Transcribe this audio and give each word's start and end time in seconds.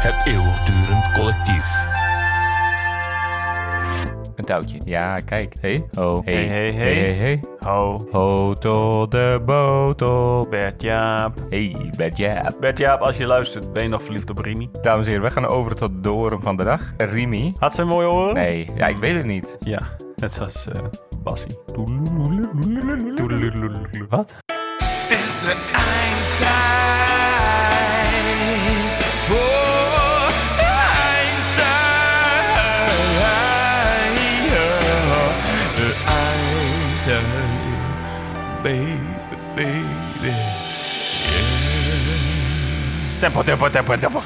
Het 0.00 0.14
eeuwigdurend 0.24 1.12
collectief. 1.12 1.86
Een 4.36 4.44
touwtje. 4.44 4.80
Ja, 4.84 5.16
kijk. 5.16 5.54
Hey. 5.60 5.84
Ho. 5.94 6.22
Hey, 6.24 6.46
hey, 6.46 6.72
hey. 6.72 6.94
Hey, 6.94 7.12
hey. 7.12 7.42
Ho, 7.58 8.00
Ho 8.10 8.52
tot 8.52 9.10
de 9.10 9.42
botel. 9.44 10.46
Bert 10.50 10.82
Jaap. 10.82 11.38
Hey, 11.50 11.76
Bert 11.96 12.16
Jaap. 12.16 12.56
Bert 12.60 12.78
Jaap, 12.78 13.00
als 13.00 13.16
je 13.16 13.26
luistert, 13.26 13.72
ben 13.72 13.82
je 13.82 13.88
nog 13.88 14.02
verliefd 14.02 14.30
op 14.30 14.38
Rimi? 14.38 14.68
Dames 14.82 15.06
en 15.06 15.12
heren, 15.12 15.28
we 15.28 15.30
gaan 15.30 15.46
over 15.46 15.74
tot 15.74 16.02
de 16.02 16.12
oren 16.12 16.42
van 16.42 16.56
de 16.56 16.64
dag. 16.64 16.82
Rimi. 16.96 17.52
Had 17.58 17.74
ze 17.74 17.84
mooie 17.84 18.08
oren? 18.08 18.34
Nee, 18.34 18.68
ja, 18.74 18.86
ik 18.86 18.96
weet 18.96 19.16
het 19.16 19.26
niet. 19.26 19.56
Ja, 19.60 19.80
net 20.16 20.32
zoals 20.32 20.68
eh 20.68 20.84
Bassie. 21.22 21.58
Wat? 24.08 24.34
Het 24.46 25.18
is 25.18 25.40
de 25.40 25.70
eindtijd. 25.72 26.79
Tempo, 43.20 43.42
tempo, 43.42 43.68
tempo, 43.70 43.96
tempo. 43.98 44.22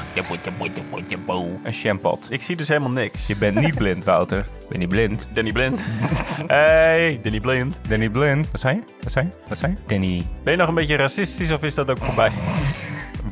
Een 1.63 1.73
champot. 1.73 2.27
Ik 2.29 2.41
zie 2.41 2.55
dus 2.55 2.67
helemaal 2.67 2.89
niks. 2.89 3.27
Je 3.27 3.35
bent 3.35 3.55
niet 3.59 3.75
blind, 3.75 4.05
Wouter. 4.05 4.45
Ben 4.59 4.67
je 4.69 4.77
niet 4.77 4.89
blind? 4.89 5.27
Danny 5.33 5.51
Blind. 5.51 5.85
hey, 6.47 7.19
Danny 7.23 7.39
Blind. 7.39 7.79
Danny 7.87 8.09
blind. 8.09 8.51
Wat 8.51 8.59
zei 8.59 8.75
je? 8.75 8.81
Wat 9.01 9.11
zei 9.11 9.25
je? 9.25 9.31
Wat 9.47 9.57
zei 9.57 9.71
je? 9.71 9.77
Danny. 9.87 10.25
Ben 10.43 10.53
je 10.53 10.59
nog 10.59 10.67
een 10.67 10.73
beetje 10.73 10.95
racistisch 10.95 11.51
of 11.51 11.63
is 11.63 11.75
dat 11.75 11.89
ook 11.89 11.97
voorbij? 11.97 12.31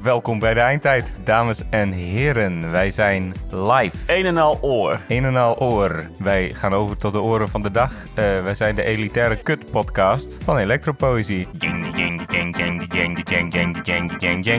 welkom 0.04 0.40
bij 0.40 0.54
de 0.54 0.60
eindtijd, 0.60 1.16
dames 1.24 1.62
en 1.70 1.92
heren. 1.92 2.72
Wij 2.72 2.92
zijn 2.92 3.34
live. 3.50 4.18
Een 4.18 4.26
en 4.26 4.38
al 4.38 4.58
oor. 4.62 5.00
Een 5.08 5.26
en 5.26 5.36
al 5.36 5.60
oor. 5.60 6.10
Wij 6.20 6.54
gaan 6.54 6.74
over 6.74 6.98
tot 6.98 7.14
de 7.14 7.22
oren 7.22 7.50
van 7.50 7.62
de 7.62 7.72
dag. 7.72 7.94
Eh, 8.14 8.24
wij 8.44 8.56
zijn 8.56 8.76
de 8.76 8.84
elitaire 8.84 9.36
kut-podcast 9.36 10.38
van 10.44 10.58
Electropoëzie. 10.58 11.48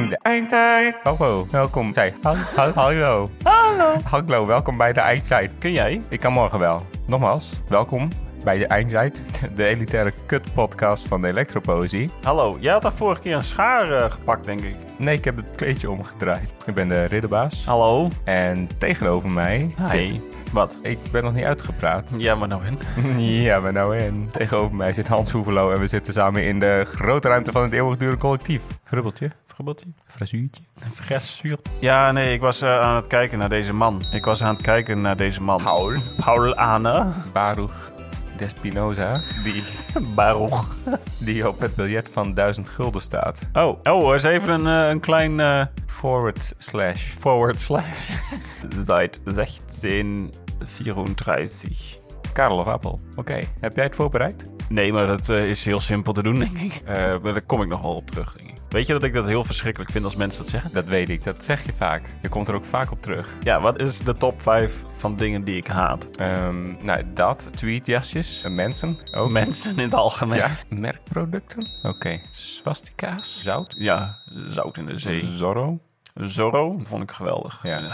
De 0.08 0.18
eindtijd. 0.22 0.96
Hallo, 1.02 1.46
welkom. 1.50 1.94
Zij, 1.94 2.14
hallo. 2.54 3.28
Hallo. 3.42 3.96
Hallo, 4.04 4.46
welkom 4.46 4.76
bij 4.76 4.92
de 4.92 5.00
eindtijd. 5.00 5.52
Kun 5.58 5.72
jij? 5.72 6.00
Ik 6.08 6.20
kan 6.20 6.32
morgen 6.32 6.58
wel. 6.58 6.86
Nogmaals, 7.06 7.52
welkom 7.68 8.08
bij 8.44 8.58
de 8.58 8.66
eindtijd. 8.66 9.22
De 9.56 9.64
elitaire 9.64 10.12
kut-podcast 10.26 11.08
van 11.08 11.20
de 11.20 11.28
Elektropoëzie. 11.28 12.10
Hallo, 12.22 12.56
jij 12.60 12.72
had 12.72 12.82
daar 12.82 12.92
vorige 12.92 13.20
keer 13.20 13.34
een 13.34 13.42
schaar 13.42 13.92
eh, 13.92 14.10
gepakt, 14.10 14.44
denk 14.46 14.60
ik. 14.60 14.74
Nee, 14.96 15.16
ik 15.16 15.24
heb 15.24 15.36
het 15.36 15.56
kleedje 15.56 15.90
omgedraaid. 15.90 16.54
Ik 16.66 16.74
ben 16.74 16.88
de 16.88 17.04
ridderbaas. 17.04 17.64
Hallo. 17.66 18.08
En 18.24 18.68
tegenover 18.78 19.30
mij 19.30 19.74
Hi. 19.92 20.06
zit... 20.06 20.20
Wat? 20.52 20.78
Ik 20.82 20.98
ben 21.12 21.24
nog 21.24 21.32
niet 21.34 21.44
uitgepraat. 21.44 22.10
Ja, 22.16 22.34
maar 22.34 22.48
nou 22.48 22.62
in. 22.66 22.78
Ja, 23.42 23.60
maar 23.60 23.72
nou 23.72 23.96
in. 23.98 24.28
Tegenover 24.32 24.74
mij 24.76 24.92
zit 24.92 25.08
Hans 25.08 25.30
Hoevelo 25.30 25.70
en 25.72 25.80
we 25.80 25.86
zitten 25.86 26.12
samen 26.12 26.44
in 26.44 26.58
de 26.58 26.82
grote 26.86 27.28
ruimte 27.28 27.52
van 27.52 27.62
het 27.62 27.72
eeuwigdurend 27.72 28.20
collectief. 28.20 28.62
Grubbeltje, 28.84 29.32
Verbottje. 29.54 29.86
frasuurtje, 30.06 30.62
versuurd. 30.92 31.68
Ja, 31.78 32.12
nee, 32.12 32.32
ik 32.32 32.40
was 32.40 32.60
eh, 32.60 32.80
aan 32.80 32.96
het 32.96 33.06
kijken 33.06 33.38
naar 33.38 33.48
deze 33.48 33.72
man. 33.72 34.02
Ik 34.10 34.24
was 34.24 34.42
aan 34.42 34.54
het 34.54 34.62
kijken 34.62 35.00
naar 35.00 35.16
deze 35.16 35.42
man. 35.42 35.60
Paul. 35.62 35.92
Paul 36.24 36.54
Ane. 36.54 37.12
Baruch 37.32 37.92
Despinoza, 38.36 39.20
die, 39.44 39.62
Baruch. 40.16 40.76
die 41.18 41.48
op 41.48 41.60
het 41.60 41.74
biljet 41.74 42.08
van 42.12 42.34
1000 42.34 42.68
gulden 42.68 43.02
staat. 43.02 43.48
Oh, 43.52 43.78
oh, 43.82 44.08
er 44.08 44.14
is 44.14 44.22
even 44.22 44.66
een, 44.66 44.84
eh, 44.84 44.88
een 44.90 45.00
klein 45.00 45.40
eh, 45.40 45.64
Forward 45.86 46.54
slash. 46.58 47.12
forward 47.18 47.60
slash. 47.60 48.10
Seit 48.86 49.20
1634. 49.24 52.02
Karel 52.32 52.58
of 52.58 52.66
Appel. 52.66 53.00
Oké, 53.16 53.40
heb 53.60 53.74
jij 53.74 53.84
het 53.84 53.96
voorbereid? 53.96 54.46
Nee, 54.68 54.92
maar 54.92 55.06
dat 55.06 55.28
eh, 55.28 55.48
is 55.50 55.64
heel 55.64 55.80
simpel 55.80 56.12
te 56.12 56.22
doen, 56.22 56.38
denk 56.38 56.58
ik. 56.58 56.82
Eh, 56.84 56.96
maar 56.96 57.32
daar 57.32 57.42
kom 57.42 57.62
ik 57.62 57.68
nog 57.68 57.80
wel 57.82 57.94
op 57.94 58.10
terug, 58.10 58.32
denk 58.36 58.50
ik. 58.50 58.62
Weet 58.68 58.86
je 58.86 58.92
dat 58.92 59.02
ik 59.02 59.12
dat 59.12 59.26
heel 59.26 59.44
verschrikkelijk 59.44 59.90
vind 59.90 60.04
als 60.04 60.16
mensen 60.16 60.42
dat 60.42 60.50
zeggen? 60.50 60.70
Dat 60.72 60.84
weet 60.84 61.08
ik, 61.08 61.24
dat 61.24 61.44
zeg 61.44 61.66
je 61.66 61.72
vaak. 61.72 62.02
Je 62.22 62.28
komt 62.28 62.48
er 62.48 62.54
ook 62.54 62.64
vaak 62.64 62.90
op 62.90 63.02
terug. 63.02 63.36
Ja, 63.42 63.60
wat 63.60 63.80
is 63.80 63.98
de 63.98 64.16
top 64.16 64.42
5 64.42 64.84
van 64.96 65.16
dingen 65.16 65.44
die 65.44 65.56
ik 65.56 65.66
haat? 65.66 66.10
Ehm, 66.16 66.84
nou, 66.84 67.02
dat. 67.14 67.48
Tweetjasjes. 67.54 68.42
eh, 68.44 68.50
Mensen 68.50 68.98
ook. 69.14 69.30
Mensen 69.30 69.76
in 69.76 69.82
het 69.82 69.94
algemeen. 69.94 70.38
Ja. 70.38 70.50
Merkproducten. 70.68 71.68
Oké. 71.82 72.20
Swastika's. 72.30 73.42
Zout. 73.42 73.74
Ja, 73.78 74.18
zout 74.48 74.76
in 74.76 74.86
de 74.86 74.98
zee. 74.98 75.24
Zorro. 75.30 75.78
Zorro, 76.14 76.76
dat 76.78 76.88
vond 76.88 77.02
ik 77.02 77.10
geweldig. 77.10 77.60
Ja. 77.62 77.80
Eh, 77.82 77.92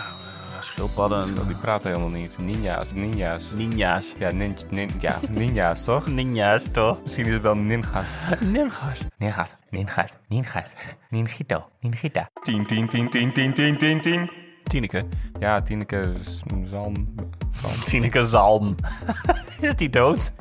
schildpadden. 0.65 1.47
Die 1.47 1.57
praten 1.57 1.91
helemaal 1.91 2.11
niet. 2.11 2.39
Ninja's, 2.39 2.93
ninja's. 2.93 3.51
Ninja's. 3.53 4.15
Ja, 4.19 4.31
nin, 4.31 4.57
ninja's, 4.71 5.29
ninja's 5.31 5.85
toch? 5.85 6.07
Ninja's, 6.07 6.67
toch? 6.73 7.03
Misschien 7.03 7.27
is 7.27 7.33
het 7.33 7.43
wel 7.43 7.55
ninja's. 7.55 8.19
Ninja's. 8.41 9.01
Ninja's, 9.19 9.57
ninja's, 9.71 10.13
ninja's. 10.29 10.75
Ninjito, 11.11 11.69
ninjita. 11.81 12.29
10, 12.43 12.67
10, 12.67 12.89
10, 12.89 13.11
10, 13.11 13.33
10, 13.33 13.55
10, 13.55 13.79
10, 13.79 14.01
10. 14.01 14.40
Tineke. 14.71 15.05
Ja, 15.39 15.63
Tineke 15.63 16.13
Zalm. 16.21 16.67
Zalm. 16.67 17.15
Tineke 17.87 18.25
Zalm. 18.25 18.75
is 19.61 19.77
die 19.77 19.91
dood? 19.91 20.33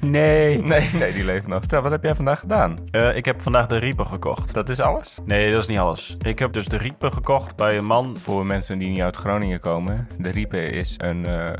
Nee. 0.00 0.62
Nee, 0.62 0.88
nee, 0.92 1.12
die 1.12 1.24
leeft 1.24 1.46
nog. 1.46 1.58
Vertel, 1.58 1.82
wat 1.82 1.90
heb 1.90 2.02
jij 2.02 2.14
vandaag 2.14 2.40
gedaan? 2.40 2.76
Eh, 2.90 3.16
ik 3.16 3.24
heb 3.24 3.42
vandaag 3.42 3.66
de 3.66 3.76
Reaper 3.76 4.06
gekocht. 4.06 4.54
Dat 4.54 4.68
is 4.68 4.80
alles? 4.80 5.18
Nee, 5.24 5.52
dat 5.52 5.62
is 5.62 5.68
niet 5.68 5.78
alles. 5.78 6.16
Ik 6.22 6.38
heb 6.38 6.52
dus 6.52 6.66
de 6.66 6.76
Reaper 6.76 7.10
gekocht 7.10 7.56
bij 7.56 7.78
een 7.78 7.86
man. 7.86 8.16
Voor 8.18 8.46
mensen 8.46 8.78
die 8.78 8.90
niet 8.90 9.00
uit 9.00 9.16
Groningen 9.16 9.60
komen. 9.60 10.08
De 10.18 10.30
Riepe 10.30 10.70
is 10.70 10.94
een 10.98 11.26
eh, 11.26 11.52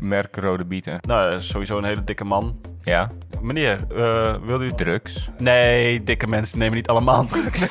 merk 0.00 0.36
rode 0.36 0.64
bieten. 0.64 0.98
Nou, 1.00 1.30
eh, 1.30 1.38
sowieso 1.38 1.78
een 1.78 1.84
hele 1.84 2.04
dikke 2.04 2.24
man. 2.24 2.60
Ja, 2.84 3.08
Meneer, 3.40 3.78
eh 3.96 4.34
wil 4.44 4.62
u... 4.62 4.72
drugs. 4.74 5.30
Nee, 5.38 6.02
dikke 6.02 6.26
mensen 6.26 6.58
nemen 6.58 6.74
niet 6.74 6.88
allemaal 6.88 7.24
drugs. 7.32 7.66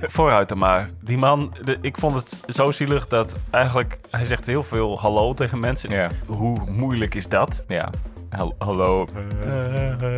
Vooruit 0.00 0.48
dan 0.48 0.58
maar. 0.58 0.88
Die 1.00 1.18
man, 1.18 1.54
de- 1.62 1.78
ik 1.80 1.98
vond 1.98 2.14
het 2.14 2.36
zo 2.54 2.70
zielig 2.70 3.08
dat 3.08 3.34
eigenlijk... 3.50 3.98
Hij 4.10 4.24
zegt 4.24 4.46
heel 4.46 4.62
veel 4.62 4.98
hallo 5.00 5.34
tegen 5.34 5.60
mensen. 5.60 5.90
Ja, 5.90 6.08
Hoe 6.26 6.58
moeilijk 6.70 7.14
is 7.14 7.28
dat? 7.28 7.64
ja. 7.68 7.90
Hal- 8.30 8.54
Hallo, 8.58 9.06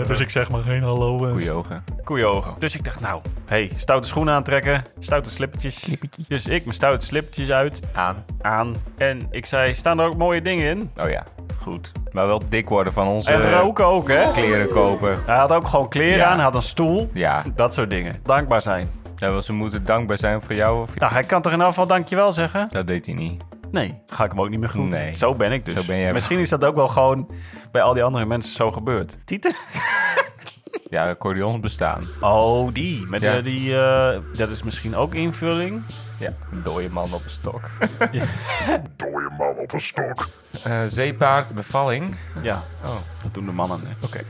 dus 0.07 0.21
ik 0.21 0.31
zeg 0.31 0.51
maar 0.51 0.63
geen 0.63 0.83
hallo. 0.83 1.17
koeiogen. 1.17 1.85
Koeiogen. 2.05 2.55
Dus 2.59 2.75
ik 2.75 2.85
dacht, 2.85 3.01
nou, 3.01 3.21
hey, 3.47 3.71
stoute 3.77 4.09
schoenen 4.09 4.35
aantrekken. 4.35 4.83
Stoute 4.99 5.31
slippertjes. 5.31 5.89
Dus 6.29 6.47
ik 6.47 6.63
mijn 6.65 6.75
stoute 6.75 7.07
slippertjes 7.07 7.51
uit, 7.51 7.81
Aan. 7.93 8.25
aan. 8.41 8.77
En 8.97 9.27
ik 9.31 9.47
zei, 9.47 9.75
staan 9.75 9.99
er 10.01 10.07
ook 10.07 10.17
mooie 10.17 10.43
dingen 10.43 10.69
in? 10.77 10.91
Oh 11.05 11.11
ja, 11.11 11.25
Goed. 11.65 11.93
maar 12.13 12.27
wel 12.27 12.43
dik 12.49 12.69
worden 12.69 12.93
van 12.93 13.07
onze 13.07 13.31
En 13.33 13.53
roken 13.53 13.85
ook, 13.87 14.09
hè? 14.09 14.33
kleren 14.33 14.69
kopen. 14.69 15.19
Hij 15.27 15.37
had 15.37 15.53
ook 15.53 15.67
gewoon 15.69 15.89
kleren 15.89 16.19
Ja. 16.19 16.25
aan, 16.27 16.35
hij 16.35 16.45
had 16.45 16.55
een 16.55 16.63
stoel. 16.63 17.11
Ja, 17.13 17.43
Dat 17.55 17.75
soort 17.75 17.91
dingen. 17.91 18.15
Dankbaar 18.23 18.63
zijn. 18.63 18.91
ja, 19.17 19.31
wel, 19.31 19.43
ze 19.43 19.53
moeten 19.53 19.85
dankbaar 19.85 20.19
zijn 20.19 20.43
voor 20.43 20.55
jou. 20.55 20.81
Of... 20.81 20.99
Nou, 20.99 21.13
hij 21.13 21.23
kan 21.23 21.43
toch 21.43 21.53
in 21.53 21.59
ieder 21.59 21.73
geval 21.73 21.87
dankjewel 21.87 22.33
zeggen? 22.33 22.69
Dat 22.69 22.87
deed 22.87 23.07
hij 23.07 23.15
niet. 23.15 23.43
Nee, 23.71 24.01
ga 24.07 24.25
ik 24.25 24.31
hem 24.31 24.41
ook 24.41 24.49
niet 24.49 24.61
meer 24.61 24.69
groeten. 24.69 24.99
Nee. 24.99 25.17
Zo 25.17 25.35
ben 25.35 25.53
ik 25.53 25.65
dus. 25.65 25.75
Zo 25.75 25.83
ben 25.87 25.99
jij. 25.99 26.13
Misschien 26.13 26.39
is 26.39 26.49
dat 26.49 26.65
ook 26.65 26.75
wel 26.75 26.89
gewoon 26.89 27.31
bij 27.73 27.83
al 27.83 27.95
die 27.95 28.03
andere 28.03 28.25
mensen 28.27 28.55
zo 28.55 28.71
gebeurd. 28.71 29.17
Tieten? 29.25 29.55
Ja, 30.91 31.09
accordeons 31.09 31.61
bestaan. 31.61 32.05
Oh, 32.21 32.73
die. 32.73 33.07
Met 33.07 33.23
Ja. 33.23 33.41
die 33.41 33.79
eh, 33.79 34.19
dat 34.37 34.49
is 34.49 34.63
misschien 34.63 34.97
ook 34.97 35.15
invulling. 35.15 35.83
Ja, 36.19 36.33
een 36.53 36.63
dode 36.63 36.89
man 36.89 37.13
op 37.13 37.25
een 37.25 37.31
stok. 37.31 37.71
Dooie 38.97 39.29
man 39.39 39.57
op 39.57 39.73
een 39.73 39.81
stok. 39.81 40.29
Eh, 40.65 40.79
zeepaard, 40.87 41.55
bevalling. 41.55 42.17
Ja, 42.43 42.63
Oh, 42.85 42.97
dat 43.23 43.35
doen 43.35 43.45
de 43.45 43.53
mannen. 43.53 43.81
Hè. 43.85 44.07
oké. 44.07 44.21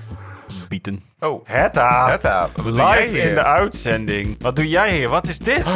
Bieten. 0.68 1.00
Oh, 1.20 1.46
Hetta. 1.48 2.08
Hetta, 2.08 2.48
wat 2.56 2.64
doe 2.64 2.74
jij 2.74 3.02
Live 3.02 3.14
hier? 3.16 3.28
in 3.28 3.34
de 3.34 3.44
uitzending. 3.44 4.42
Wat 4.42 4.56
doe 4.56 4.68
jij 4.68 4.96
hier? 4.96 5.08
Wat 5.08 5.26
is 5.28 5.38
dit? 5.38 5.64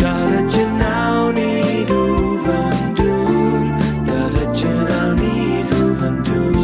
Dat 0.00 0.30
het 0.30 0.54
je 0.54 0.66
nou 0.78 1.32
niet 1.32 1.88
hoeven 1.88 2.94
doen. 2.94 3.76
Dat 4.04 4.32
het 4.40 4.60
je 4.60 4.84
nou 4.88 5.14
niet 5.20 5.70
hoeven 5.74 6.22
doen. 6.22 6.54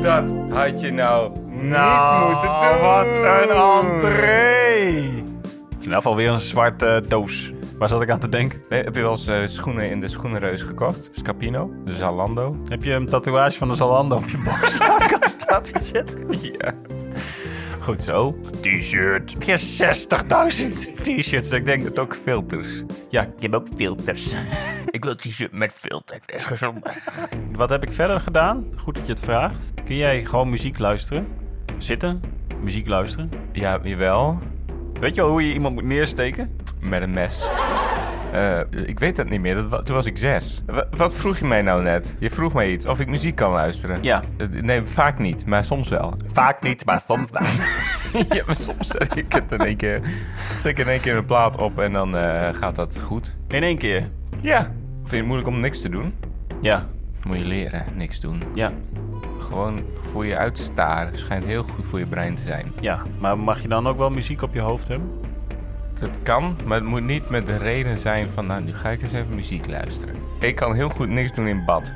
dat 0.00 0.34
had 0.50 0.80
je 0.80 0.92
nou, 0.92 1.32
Nou, 1.50 2.24
niet 2.24 2.32
moeten 2.32 2.48
doen. 2.60 2.80
wat 2.80 3.06
een 3.06 3.50
entree. 3.50 5.24
Het 5.86 5.94
is 5.94 6.02
in 6.02 6.10
ieder 6.12 6.30
geval 6.30 6.36
weer 6.36 6.42
een 6.44 6.48
zwarte 6.50 7.04
doos. 7.08 7.52
Waar 7.78 7.88
zat 7.88 8.02
ik 8.02 8.10
aan 8.10 8.18
te 8.18 8.28
denken? 8.28 8.62
Eh, 8.68 8.84
Heb 8.84 8.94
je 8.94 9.00
wel 9.00 9.10
eens 9.10 9.28
eh, 9.28 9.38
schoenen 9.46 9.90
in 9.90 10.00
de 10.00 10.08
schoenenreus 10.08 10.62
gekocht? 10.62 11.08
Scapino, 11.12 11.70
de 11.84 11.96
Zalando. 11.96 12.56
Heb 12.68 12.82
je 12.84 12.92
een 12.92 13.06
tatoeage 13.06 13.58
van 13.58 13.68
de 13.68 13.74
Zalando 13.74 14.16
op 14.16 14.28
je 14.28 14.38
borstkast 14.44 15.44
laten 15.50 15.80
zetten? 15.80 16.26
Ja. 16.42 16.72
Goed 17.80 18.04
zo. 18.04 18.38
T-shirt. 18.60 19.32
Heb 19.46 19.58
60.000 19.58 21.00
t-shirts. 21.02 21.50
Ik 21.50 21.64
denk, 21.64 21.84
Het 21.84 21.98
ook 21.98 22.14
filters. 22.14 22.82
ja, 23.08 23.22
ik 23.22 23.42
heb 23.42 23.54
ook 23.54 23.66
filters. 23.76 24.34
Ik 24.96 25.04
wil 25.04 25.14
t-shirt 25.14 25.52
met 25.52 25.72
filter, 25.72 26.18
dat 26.26 26.36
is 26.36 26.44
gezonder. 26.44 26.94
Wat 27.52 27.70
heb 27.70 27.82
ik 27.82 27.92
verder 27.92 28.20
gedaan? 28.20 28.64
Goed 28.76 28.94
dat 28.94 29.06
je 29.06 29.12
het 29.12 29.20
vraagt. 29.20 29.72
Kun 29.84 29.96
jij 29.96 30.24
gewoon 30.24 30.50
muziek 30.50 30.78
luisteren? 30.78 31.26
Zitten, 31.78 32.20
muziek 32.62 32.88
luisteren. 32.88 33.30
Ja, 33.52 33.78
jawel. 33.82 34.38
Weet 35.00 35.14
je 35.14 35.20
wel 35.20 35.30
hoe 35.30 35.46
je 35.46 35.52
iemand 35.52 35.74
moet 35.74 35.84
neersteken? 35.84 36.56
Met 36.80 37.02
een 37.02 37.10
mes. 37.10 37.48
Eh, 38.32 38.58
ik 38.86 38.98
weet 38.98 39.16
dat 39.16 39.28
niet 39.28 39.40
meer. 39.40 39.54
Dat, 39.54 39.68
wa- 39.68 39.82
toen 39.82 39.94
was 39.94 40.06
ik 40.06 40.18
zes. 40.18 40.62
Wa- 40.66 40.86
wat 40.90 41.14
vroeg 41.14 41.38
je 41.38 41.44
mij 41.44 41.62
nou 41.62 41.82
net? 41.82 42.16
Je 42.18 42.30
vroeg 42.30 42.52
mij 42.52 42.70
iets. 42.70 42.86
Of 42.86 43.00
ik 43.00 43.08
muziek 43.08 43.34
kan 43.34 43.52
luisteren. 43.52 43.98
Ja. 44.02 44.22
Eh, 44.36 44.46
nee, 44.62 44.82
vaak 44.82 45.18
niet. 45.18 45.46
Maar 45.46 45.64
soms 45.64 45.88
wel. 45.88 46.14
Vaak 46.32 46.62
niet, 46.62 46.84
maar 46.84 47.00
soms 47.00 47.30
wel. 47.30 47.42
ja, 48.36 48.42
maar 48.46 48.54
soms 48.54 48.86
zet 48.88 49.16
ik 49.16 49.32
het 49.32 49.52
in 49.52 49.58
één 49.58 49.76
keer... 49.76 50.00
Zet 50.58 50.64
ik 50.64 50.78
in 50.78 50.88
één 50.88 51.00
keer 51.00 51.16
een 51.16 51.24
plaat 51.24 51.56
op 51.56 51.78
en 51.78 51.92
dan 51.92 52.16
eh, 52.16 52.48
gaat 52.54 52.76
dat 52.76 52.98
goed. 53.02 53.36
In 53.48 53.62
één 53.62 53.78
keer. 53.78 54.08
Ja. 54.42 54.60
Vind 54.96 55.10
je 55.10 55.16
het 55.16 55.24
moeilijk 55.26 55.48
om 55.48 55.60
niks 55.60 55.80
te 55.80 55.88
doen? 55.88 56.14
Ja, 56.60 56.86
Moet 57.26 57.36
je 57.36 57.44
leren, 57.44 57.84
niks 57.94 58.20
doen. 58.20 58.42
ja, 58.54 58.72
Gewoon 59.38 59.80
voor 59.94 60.26
je 60.26 60.36
uitstaren. 60.36 61.18
Schijnt 61.18 61.44
heel 61.44 61.62
goed 61.62 61.86
voor 61.86 61.98
je 61.98 62.06
brein 62.06 62.34
te 62.34 62.42
zijn. 62.42 62.72
ja. 62.80 63.02
Maar 63.18 63.38
mag 63.38 63.62
je 63.62 63.68
dan 63.68 63.88
ook 63.88 63.98
wel 63.98 64.10
muziek 64.10 64.42
op 64.42 64.54
je 64.54 64.60
hoofd 64.60 64.88
hebben? 64.88 65.10
Het 66.00 66.18
kan, 66.22 66.56
maar 66.64 66.76
het 66.76 66.86
moet 66.86 67.02
niet 67.02 67.28
met 67.28 67.46
de 67.46 67.56
reden 67.56 67.98
zijn 67.98 68.28
van... 68.28 68.46
nou, 68.46 68.62
nu 68.62 68.74
ga 68.74 68.88
ik 68.90 69.02
eens 69.02 69.12
even 69.12 69.34
muziek 69.34 69.66
luisteren. 69.66 70.14
Ik 70.40 70.54
kan 70.54 70.74
heel 70.74 70.88
goed 70.88 71.08
niks 71.08 71.34
doen 71.34 71.46
in 71.46 71.64
bad. 71.64 71.92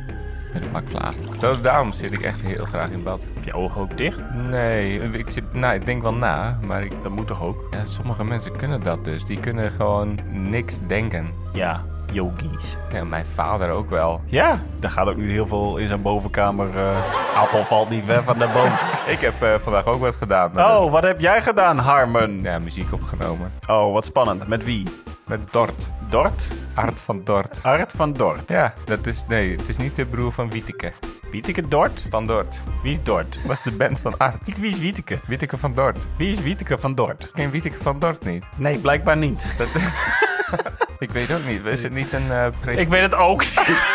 Met 0.52 0.62
een 0.72 0.88
vlaag. 0.88 1.14
Dat, 1.14 1.62
daarom 1.62 1.92
zit 1.92 2.12
ik 2.12 2.22
echt 2.22 2.42
heel 2.42 2.64
graag 2.64 2.90
in 2.90 3.02
bad. 3.02 3.30
Heb 3.34 3.44
je 3.44 3.52
ogen 3.52 3.80
ook 3.80 3.96
dicht? 3.96 4.20
Nee, 4.50 4.98
ik, 4.98 5.30
zit, 5.30 5.52
nou, 5.52 5.74
ik 5.74 5.84
denk 5.84 6.02
wel 6.02 6.14
na, 6.14 6.58
maar 6.66 6.84
ik, 6.84 6.92
Dat 7.02 7.12
moet 7.12 7.26
toch 7.26 7.42
ook? 7.42 7.68
ja, 7.70 7.84
sommige 7.84 8.24
mensen 8.24 8.56
kunnen 8.56 8.82
dat 8.82 9.04
dus. 9.04 9.24
Die 9.24 9.40
kunnen 9.40 9.70
gewoon 9.70 10.18
niks 10.30 10.78
denken. 10.86 11.26
Ja, 11.52 11.84
yogis. 12.12 12.76
Ja, 12.92 13.04
mijn 13.04 13.26
vader 13.26 13.70
ook 13.70 13.90
wel. 13.90 14.20
Ja, 14.26 14.60
daar 14.78 14.90
gaat 14.90 15.06
ook 15.06 15.16
niet 15.16 15.30
heel 15.30 15.46
veel 15.46 15.76
in 15.76 15.88
zijn 15.88 16.02
bovenkamer. 16.02 16.74
eh 16.76 16.96
appel 17.36 17.64
valt 17.64 17.88
niet 17.90 18.04
ver 18.06 18.22
van 18.22 18.38
de 18.38 18.48
boom. 18.54 18.72
Ik 19.14 19.20
heb 19.20 19.42
eh, 19.42 19.54
vandaag 19.58 19.84
ook 19.86 20.00
wat 20.00 20.14
gedaan. 20.14 20.60
Oh, 20.60 20.90
wat 20.90 21.02
heb 21.02 21.20
jij 21.20 21.42
gedaan, 21.42 21.78
Harmon? 21.78 22.22
een- 22.22 22.42
ja, 22.42 22.58
muziek 22.58 22.92
opgenomen. 22.92 23.52
Oh, 23.66 23.92
wat 23.92 24.04
spannend. 24.04 24.46
Met 24.48 24.64
wie? 24.64 24.86
Met 25.26 25.40
Dort. 25.52 25.90
Dort? 26.08 26.48
Art 26.74 27.00
van 27.00 27.20
Dort. 27.24 27.60
Art 27.62 27.92
van 27.96 28.12
Dort. 28.12 28.48
Ja, 28.50 28.74
dat 28.84 29.06
is... 29.06 29.24
Nee, 29.28 29.56
het 29.56 29.68
is 29.68 29.76
niet 29.76 29.96
de 29.96 30.04
broer 30.06 30.32
van 30.32 30.50
Wieteke. 30.50 30.92
Wieteke 31.30 31.68
Dort? 31.68 32.06
Van 32.10 32.26
Dort. 32.26 32.62
Wie 32.82 32.92
is 32.92 32.98
Dort? 33.02 33.34
Dat 33.34 33.42
was 33.42 33.62
de 33.62 33.70
band 33.72 34.00
van 34.00 34.14
Art. 34.18 34.58
Wie 34.60 34.70
is 34.70 34.78
Wieteke? 34.78 35.18
Wieteke 35.26 35.58
van 35.58 35.74
Dort. 35.74 36.08
Wie 36.16 36.30
is 36.30 36.40
Wieteke 36.40 36.78
van 36.78 36.94
Dort? 36.94 37.30
Ken 37.32 37.50
Wieteke 37.50 37.78
van 37.82 37.98
Dort 37.98 38.24
niet? 38.24 38.48
Nee, 38.56 38.78
blijkbaar 38.78 39.16
niet. 39.16 39.46
Dat, 39.58 39.68
ik 41.00 41.10
weet 41.10 41.32
ook 41.32 41.44
niet. 41.46 41.64
Is 41.64 41.82
het 41.82 41.92
niet 41.92 42.12
een 42.12 42.26
president? 42.60 42.78
Ik 42.78 42.88
weet 42.88 43.02
het 43.02 43.14
ook 43.14 43.40
niet. 43.40 43.86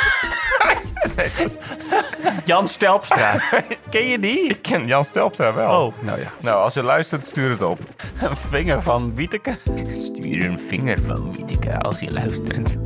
Jan 2.46 2.68
Stelpstra. 2.68 3.42
Ken 3.90 4.08
je 4.08 4.20
die? 4.20 4.50
Ik 4.50 4.62
ken 4.62 4.88
Jan 4.88 5.06
Stelpstra 5.06 5.54
wel. 5.54 5.86
Oh, 5.86 5.94
nou 6.02 6.20
ja. 6.20 6.32
Nou, 6.42 6.58
als 6.64 6.74
je 6.74 6.84
luistert, 6.84 7.26
stuur 7.26 7.50
het 7.50 7.62
op. 7.62 7.80
Een 8.22 8.36
vinger 8.36 8.82
van 8.82 9.16
Wieteke. 9.16 9.58
Stuur 9.96 10.46
een 10.46 10.60
vinger 10.60 11.02
van 11.02 11.36
Wieteke 11.36 11.80
als 11.80 12.00
je 12.00 12.12
luistert. 12.12 12.78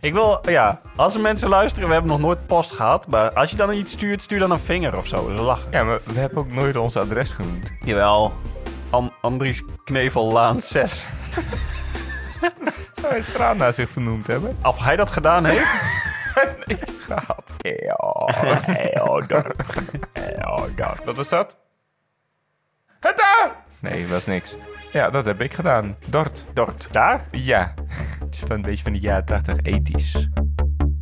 Ik 0.00 0.12
wil, 0.12 0.40
ja, 0.42 0.80
als 0.96 1.14
er 1.14 1.20
mensen 1.20 1.48
luisteren, 1.48 1.86
we 1.88 1.94
hebben 1.94 2.10
nog 2.12 2.20
nooit 2.20 2.46
post 2.46 2.72
gehad. 2.72 3.06
Maar 3.08 3.32
als 3.32 3.50
je 3.50 3.56
dan 3.56 3.72
iets 3.72 3.92
stuurt, 3.92 4.22
stuur 4.22 4.38
dan 4.38 4.50
een 4.50 4.58
vinger 4.58 4.96
of 4.96 5.06
zo. 5.06 5.30
Lachen. 5.30 5.70
Ja, 5.70 5.84
maar 5.84 5.98
we 6.04 6.20
hebben 6.20 6.38
ook 6.38 6.52
nooit 6.52 6.76
ons 6.76 6.96
adres 6.96 7.30
genoemd. 7.30 7.72
Jawel. 7.80 8.32
An 8.90 9.12
Andries 9.20 9.62
Knevellaan 9.84 10.60
6. 10.60 11.02
Zou 13.00 13.12
hij 13.12 13.20
straat 13.20 13.56
naar 13.56 13.72
zich 13.72 13.90
vernoemd 13.90 14.26
hebben? 14.26 14.56
Of 14.62 14.78
hij 14.78 14.96
dat 14.96 15.10
gedaan 15.10 15.44
heeft? 15.44 15.82
Niet 16.66 16.92
gehad. 16.98 17.54
Wat 21.04 21.16
was 21.16 21.28
dat? 21.28 21.58
Het 23.00 23.16
daar! 23.16 23.50
Nee, 23.80 24.08
was 24.08 24.26
niks. 24.26 24.56
Ja, 24.92 25.10
dat 25.10 25.24
heb 25.24 25.40
ik 25.40 25.54
gedaan. 25.54 25.96
Dort. 26.06 26.46
Dort. 26.52 26.92
Daar? 26.92 27.26
Ja. 27.30 27.74
Het 28.24 28.34
is 28.34 28.40
van 28.40 28.56
een 28.56 28.62
beetje 28.62 28.82
van 28.82 28.92
de 28.92 28.98
jaren 28.98 29.24
80 29.24 29.56
ethisch. 29.62 30.28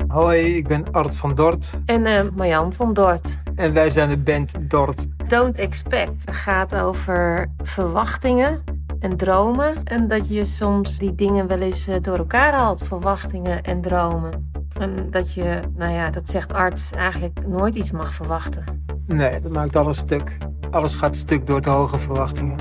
Hoi, 0.08 0.56
ik 0.56 0.68
ben 0.68 0.90
Art 0.92 1.16
van 1.16 1.34
Dort 1.34 1.70
En 1.86 2.06
eh, 2.06 2.22
Marjan 2.34 2.72
van 2.72 2.94
Dort. 2.94 3.38
en 3.54 3.72
wij 3.72 3.90
zijn 3.90 4.08
de 4.08 4.18
band 4.18 4.54
Dort. 4.60 5.06
Don't 5.28 5.58
Expect 5.58 6.24
gaat 6.30 6.74
over 6.74 7.50
verwachtingen 7.62 8.64
en 9.00 9.16
dromen. 9.16 9.84
En 9.84 10.08
dat 10.08 10.28
je 10.28 10.44
soms 10.44 10.98
die 10.98 11.14
dingen 11.14 11.46
wel 11.46 11.58
eens 11.58 11.86
eh, 11.86 11.94
door 12.00 12.18
elkaar 12.18 12.52
haalt, 12.52 12.82
verwachtingen 12.82 13.62
en 13.62 13.80
dromen. 13.80 14.50
En 14.78 15.10
dat 15.10 15.32
je, 15.32 15.60
nou 15.76 15.92
ja, 15.92 16.10
dat 16.10 16.28
zegt 16.28 16.52
arts, 16.52 16.90
eigenlijk 16.92 17.46
nooit 17.46 17.74
iets 17.74 17.90
mag 17.90 18.12
verwachten. 18.12 18.64
Nee, 19.06 19.40
dat 19.40 19.52
maakt 19.52 19.76
alles 19.76 19.98
stuk. 19.98 20.36
Alles 20.70 20.94
gaat 20.94 21.16
stuk 21.16 21.46
door 21.46 21.60
te 21.60 21.70
hoge 21.70 21.98
verwachtingen. 21.98 22.56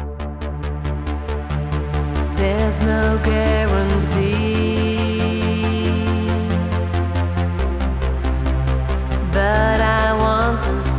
There's 2.36 2.80
no 2.80 3.18
guarantee. 3.24 4.96
But 9.32 9.82
I 9.82 10.14
want 10.18 10.62
to 10.62 10.97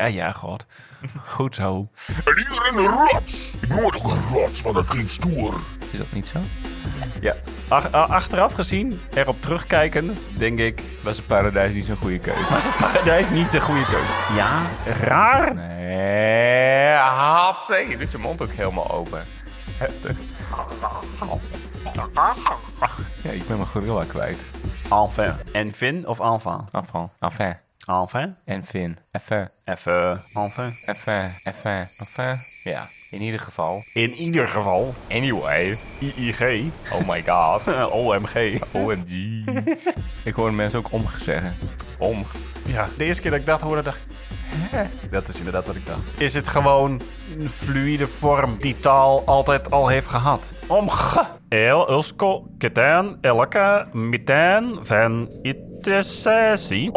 Ja, 0.00 0.06
ja, 0.06 0.32
god. 0.32 0.66
Goed 1.36 1.54
zo. 1.54 1.88
En 2.24 2.36
hier 2.36 2.72
een 2.72 2.86
rots. 2.86 3.50
Ik 3.60 3.68
noem 3.68 3.84
het 3.84 3.96
ook 3.96 4.04
een 4.12 4.22
rots, 4.22 4.62
want 4.62 4.74
dat 4.74 4.86
klinkt 4.86 5.10
stoer. 5.10 5.54
Is 5.90 5.98
dat 5.98 6.12
niet 6.12 6.26
zo? 6.26 6.38
Ja. 7.20 7.34
Ach- 7.68 7.94
a- 7.94 8.04
achteraf 8.04 8.52
gezien, 8.52 9.00
erop 9.14 9.42
terugkijkend, 9.42 10.18
denk 10.38 10.58
ik... 10.58 10.82
Was 11.02 11.16
het 11.16 11.26
paradijs 11.26 11.74
niet 11.74 11.84
zo'n 11.84 11.96
goede 11.96 12.18
keuze? 12.18 12.50
Was 12.50 12.64
het 12.64 12.76
paradijs 12.76 13.30
niet 13.30 13.50
zo'n 13.50 13.60
goede 13.60 13.84
keuze? 13.84 14.12
Ja, 14.36 14.62
raar. 15.00 15.54
Nee, 15.54 16.94
hatsé. 16.94 17.76
Je 17.76 17.96
doet 17.96 18.12
je 18.12 18.18
mond 18.18 18.42
ook 18.42 18.52
helemaal 18.52 18.90
open. 18.90 19.24
Heftig. 19.76 20.16
Ja, 23.22 23.30
ik 23.30 23.46
ben 23.46 23.56
mijn 23.56 23.68
gorilla 23.68 24.04
kwijt. 24.04 24.42
Enfin. 24.90 25.32
En 25.52 25.72
Vin 25.72 26.06
of 26.06 26.20
Enfin? 26.20 26.68
Enfin, 26.72 27.10
enfin. 27.20 27.56
Enfin. 27.90 28.36
en 28.46 28.62
Finn. 28.62 28.96
Enfin, 29.12 29.48
Even. 29.66 30.22
Enfin. 30.34 30.72
enfin, 30.86 31.32
enfin, 31.44 31.88
enfin. 31.98 32.38
Ja, 32.62 32.88
in 33.10 33.20
ieder 33.22 33.40
geval. 33.40 33.84
In 33.94 34.12
ieder 34.12 34.48
geval. 34.48 34.94
Anyway. 35.08 35.78
IIG. 35.98 36.70
Oh 36.92 37.08
my 37.08 37.22
god. 37.26 37.68
OMG. 37.92 38.60
OMG. 38.72 39.44
ik 40.24 40.34
hoorde 40.34 40.54
mensen 40.54 40.78
ook 40.78 40.92
om 40.92 41.04
zeggen. 41.18 41.54
Om. 41.98 42.24
Ja, 42.66 42.88
de 42.96 43.04
eerste 43.04 43.22
keer 43.22 43.30
dat 43.30 43.40
ik 43.40 43.46
dat 43.46 43.60
hoorde, 43.60 43.82
dacht? 43.82 44.06
Dat 45.10 45.28
is 45.28 45.38
inderdaad 45.38 45.66
wat 45.66 45.76
ik 45.76 45.86
dacht. 45.86 46.20
Is 46.20 46.34
het 46.34 46.48
gewoon 46.48 47.00
een 47.38 47.48
fluïde 47.48 48.06
vorm 48.06 48.56
die 48.60 48.78
taal 48.80 49.22
altijd 49.26 49.70
al 49.70 49.88
heeft 49.88 50.08
gehad? 50.08 50.54
Omge. 50.66 51.26
El 51.48 51.96
usko 51.96 52.46
keten 52.58 53.18
elke 53.20 53.86
miten 53.92 54.78
van 54.86 55.32
itesesi 55.42 56.90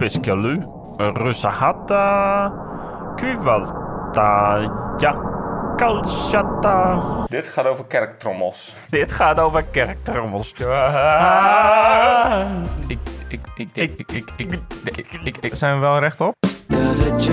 opiskelu 0.00 0.64
rusahata 0.96 2.48
kuvalta 3.20 4.32
ja 4.96 5.12
kalshata. 5.76 7.00
Dit 7.28 7.48
gaat 7.48 7.66
over 7.66 7.84
kerktrommels. 7.84 8.74
Dit 8.90 9.12
gaat 9.12 9.40
over 9.40 9.62
kerktrommels. 9.62 10.52
Ik, 12.88 12.98
ik, 13.28 13.40
ik, 13.56 13.70
ik, 13.76 13.92
ik, 13.96 14.30
ik, 14.36 14.60
ik, 14.84 15.18
ik, 15.24 15.36
ik, 15.40 15.54
zijn 15.54 15.74
we 15.74 15.80
wel 15.80 15.98
rechtop? 15.98 16.34
Dat 16.66 17.24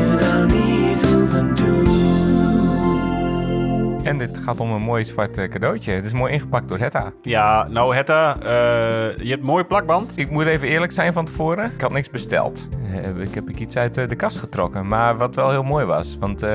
En 4.08 4.18
dit 4.18 4.38
gaat 4.38 4.60
om 4.60 4.72
een 4.72 4.82
mooi 4.82 5.06
zwart 5.06 5.38
eh, 5.38 5.50
cadeautje. 5.50 5.92
Het 5.92 6.06
is 6.06 6.14
mooi 6.14 6.34
ingepakt 6.34 6.68
door 6.68 6.78
Hetta. 6.78 7.12
Ja, 7.22 7.68
nou 7.70 7.96
Hetta, 7.96 8.38
eh, 8.40 9.18
je 9.18 9.30
hebt 9.30 9.40
een 9.42 9.48
mooie 9.48 9.66
plakband. 9.66 10.14
Ik 10.16 10.30
moet 10.30 10.46
even 10.46 10.68
eerlijk 10.68 10.92
zijn 10.92 11.14
van 11.14 11.26
tevoren. 11.26 11.72
Ik 11.72 11.82
had 11.82 11.92
niks 11.92 12.10
besteld. 12.10 12.68
Eh, 12.94 13.22
ik 13.22 13.34
heb 13.34 13.50
ik 13.50 13.60
iets 13.60 13.78
uit 13.78 13.94
de 13.94 14.16
kast 14.16 14.38
getrokken. 14.38 14.88
Maar 14.88 15.18
wat 15.18 15.36
wel 15.36 15.50
heel 15.50 15.64
mooi 15.64 15.86
was. 15.86 16.18
Want 16.20 16.44
eh, 16.44 16.52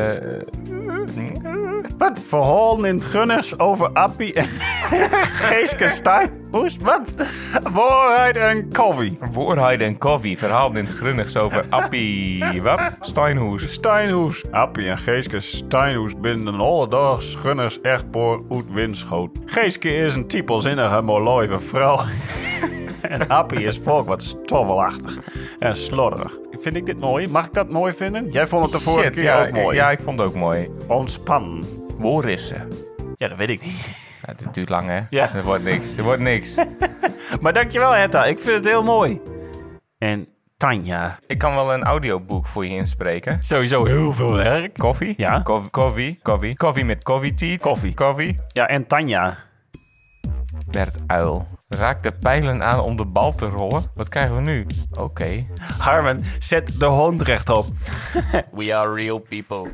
Wat? 2.02 2.22
Verhalen 2.26 2.84
in 2.84 2.94
het 2.94 3.04
Gunners 3.04 3.58
over 3.58 3.88
Appie 3.92 4.34
en 4.34 4.48
Geeske 5.42 5.88
Steinhoes? 5.88 6.76
Wat? 6.76 7.14
Waarheid 7.72 8.36
en 8.36 8.72
koffie. 8.72 9.18
Voorheid 9.20 9.80
en 9.80 9.98
koffie. 9.98 10.38
Verhaal 10.38 10.70
in 10.70 10.84
het 10.84 10.94
grunnigs 10.94 11.36
over 11.36 11.64
Appie. 11.68 12.62
Wat? 12.62 12.96
Steinhoes. 13.00 13.72
Steinhoes. 13.72 14.44
Appie 14.50 14.88
en 14.88 14.98
Geeske 14.98 15.40
Steinhoes 15.40 16.12
binnen 16.20 16.54
een 16.54 16.60
holledaags 16.60 17.34
Gunners 17.34 17.80
echtpaar 17.80 18.38
uit 18.50 18.72
Winschoot. 18.72 19.38
Geeske 19.44 19.94
is 19.94 20.14
een 20.14 20.26
typelzinnige, 20.26 21.02
molooie 21.02 21.58
vrouw. 21.58 22.00
en 23.02 23.28
Appie 23.28 23.66
is 23.66 23.78
volk 23.78 24.06
wat 24.06 24.22
stoffelachtig 24.22 25.18
en 25.58 25.76
slordig. 25.76 26.38
Vind 26.50 26.76
ik 26.76 26.86
dit 26.86 26.98
mooi? 26.98 27.28
Mag 27.28 27.46
ik 27.46 27.52
dat 27.52 27.68
mooi 27.68 27.92
vinden? 27.92 28.30
Jij 28.30 28.46
vond 28.46 28.64
het 28.64 28.72
de 28.72 28.80
vorige 28.80 29.04
Shit, 29.04 29.14
keer 29.14 29.24
ja, 29.24 29.46
ook 29.46 29.52
mooi. 29.52 29.76
Ja, 29.76 29.90
ik 29.90 30.00
vond 30.00 30.18
het 30.18 30.28
ook 30.28 30.34
mooi. 30.34 30.70
Ontspannen. 30.86 31.81
Waar 32.02 32.24
is 32.24 32.48
ze? 32.48 32.56
Ja, 33.16 33.28
dat 33.28 33.38
weet 33.38 33.50
ik 33.50 33.62
niet. 33.64 34.10
Ja, 34.26 34.32
het 34.36 34.54
duurt 34.54 34.68
lang, 34.68 34.88
hè? 34.88 35.00
Ja. 35.10 35.34
Er 35.34 35.42
wordt 35.42 35.64
niks. 35.64 35.96
Er 35.96 36.02
wordt 36.04 36.20
niks. 36.20 36.54
Maar 37.40 37.52
dankjewel, 37.52 37.92
Hetta. 37.92 38.24
Ik 38.24 38.38
vind 38.38 38.56
het 38.56 38.64
heel 38.64 38.82
mooi. 38.82 39.20
En 39.98 40.26
Tanja. 40.56 41.18
ik 41.26 41.38
kan 41.38 41.54
wel 41.54 41.74
een 41.74 41.82
audioboek 41.82 42.46
voor 42.46 42.66
je 42.66 42.70
inspreken. 42.70 43.42
Sowieso 43.42 43.84
heel 43.84 44.12
veel 44.12 44.32
werk. 44.32 44.78
Koffie? 44.78 45.14
Ja. 45.16 45.40
Koffie, 45.40 45.70
koffie, 45.70 46.18
koffie. 46.22 46.56
Koffie 46.56 46.84
met 46.84 47.02
koffie 47.02 47.58
Koffie. 47.58 47.94
Koffie. 47.94 48.38
Ja, 48.48 48.66
en 48.66 48.86
Tanja. 48.86 49.36
Bert 50.70 50.98
Uil. 51.06 51.46
Raak 51.68 52.02
de 52.02 52.12
pijlen 52.12 52.62
aan 52.62 52.80
om 52.80 52.96
de 52.96 53.04
bal 53.04 53.32
te 53.32 53.46
rollen. 53.46 53.82
Wat 53.94 54.08
krijgen 54.08 54.34
we 54.34 54.40
nu? 54.40 54.66
Oké. 54.98 55.46
Harmen, 55.78 56.24
zet 56.38 56.72
de 56.78 56.86
hond 56.86 57.22
rechtop. 57.22 57.66
We 58.52 58.74
are 58.76 58.94
real 58.94 59.20
people. 59.28 59.70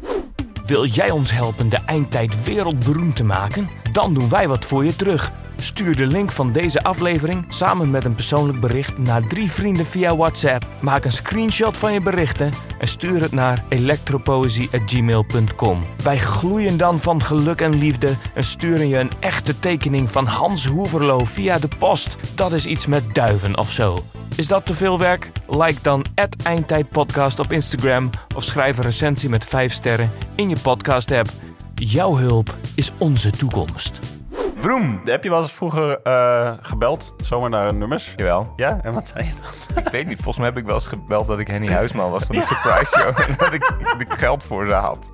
Wil 0.68 0.86
jij 0.86 1.10
ons 1.10 1.30
helpen 1.30 1.68
de 1.68 1.78
eindtijd 1.86 2.44
wereldberoemd 2.44 3.16
te 3.16 3.24
maken? 3.24 3.68
Dan 3.92 4.14
doen 4.14 4.28
wij 4.28 4.48
wat 4.48 4.64
voor 4.64 4.84
je 4.84 4.96
terug. 4.96 5.32
Stuur 5.60 5.96
de 5.96 6.06
link 6.06 6.32
van 6.32 6.52
deze 6.52 6.82
aflevering 6.82 7.44
samen 7.48 7.90
met 7.90 8.04
een 8.04 8.14
persoonlijk 8.14 8.60
bericht 8.60 8.98
naar 8.98 9.26
drie 9.26 9.50
vrienden 9.50 9.86
via 9.86 10.16
WhatsApp. 10.16 10.66
Maak 10.82 11.04
een 11.04 11.12
screenshot 11.12 11.78
van 11.78 11.92
je 11.92 12.00
berichten 12.00 12.50
en 12.78 12.88
stuur 12.88 13.20
het 13.20 13.32
naar 13.32 13.64
electropoëzie.gmail.com. 13.68 15.84
Wij 16.02 16.18
gloeien 16.18 16.76
dan 16.76 16.98
van 16.98 17.22
geluk 17.22 17.60
en 17.60 17.78
liefde 17.78 18.14
en 18.34 18.44
sturen 18.44 18.88
je 18.88 18.98
een 18.98 19.10
echte 19.20 19.60
tekening 19.60 20.10
van 20.10 20.26
Hans 20.26 20.66
Hoeverlo 20.66 21.24
via 21.24 21.58
de 21.58 21.68
post. 21.78 22.16
Dat 22.34 22.52
is 22.52 22.66
iets 22.66 22.86
met 22.86 23.14
duiven 23.14 23.58
of 23.58 23.72
zo. 23.72 24.04
Is 24.36 24.46
dat 24.46 24.66
te 24.66 24.74
veel 24.74 24.98
werk? 24.98 25.30
Like 25.48 25.82
dan 25.82 26.04
Eindtijdpodcast 26.42 27.38
op 27.38 27.52
Instagram 27.52 28.10
of 28.36 28.44
schrijf 28.44 28.76
een 28.76 28.82
recensie 28.82 29.28
met 29.28 29.44
5 29.44 29.72
sterren 29.72 30.10
in 30.34 30.48
je 30.48 30.56
podcast 30.62 31.10
app. 31.10 31.28
Jouw 31.74 32.16
hulp 32.16 32.56
is 32.74 32.90
onze 32.98 33.30
toekomst. 33.30 34.17
Vroom. 34.58 35.00
Heb 35.04 35.24
je 35.24 35.30
wel 35.30 35.40
eens 35.40 35.52
vroeger 35.52 36.02
eh, 36.02 36.52
gebeld, 36.60 37.14
zomaar 37.22 37.50
naar 37.50 37.74
nummers? 37.74 38.12
Jawel. 38.16 38.52
Ja, 38.56 38.78
en 38.82 38.92
wat 38.92 39.08
zei 39.08 39.24
je 39.24 39.32
dan? 39.74 39.84
Ik 39.84 39.90
weet 39.90 40.06
niet. 40.06 40.16
Volgens 40.16 40.36
mij 40.36 40.46
heb 40.46 40.56
ik 40.56 40.64
wel 40.64 40.74
eens 40.74 40.86
gebeld 40.86 41.28
dat 41.28 41.38
ik 41.38 41.46
Henny 41.46 41.68
Huisman 41.68 42.10
was 42.10 42.24
van 42.24 42.36
de 42.36 42.42
Surprise 42.42 42.98
Show. 42.98 43.20
En 43.28 43.34
dat 43.38 43.52
ik, 43.52 43.72
dat 43.82 44.00
ik 44.00 44.12
geld 44.12 44.44
voor 44.44 44.66
ze 44.66 44.72
had. 44.72 45.12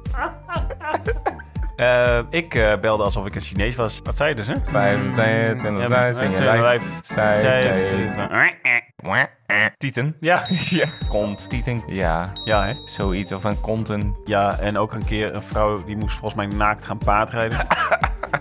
Eh, 1.77 2.19
ik 2.31 2.55
eh, 2.55 2.77
belde 2.77 3.03
alsof 3.03 3.27
ik 3.27 3.35
een 3.35 3.41
Chinees 3.41 3.77
was. 3.77 4.01
Wat 4.05 4.17
zei 4.17 4.29
je 4.29 4.35
dus, 4.35 4.47
hè? 4.47 4.55
Vijf, 4.67 5.01
tien, 6.19 6.37
zij, 6.37 6.81
zij, 7.03 8.93
Tieten. 9.79 10.17
Ja. 10.21 10.43
Ja. 10.71 10.87
Kont. 11.09 11.49
Tieten. 11.49 11.83
Ja. 11.87 12.33
Ja, 12.45 12.65
hè? 12.65 12.73
Zoiets. 12.85 13.33
Of 13.33 13.45
een 13.45 13.61
konten. 13.61 14.17
Ja, 14.25 14.59
en 14.59 14.79
ook 14.79 14.93
een 14.93 15.05
keer 15.05 15.35
een 15.35 15.43
vrouw 15.43 15.85
die 15.85 15.97
moest 15.97 16.17
volgens 16.19 16.47
mij 16.47 16.57
naakt 16.57 16.85
gaan 16.85 16.99
paardrijden. 16.99 17.59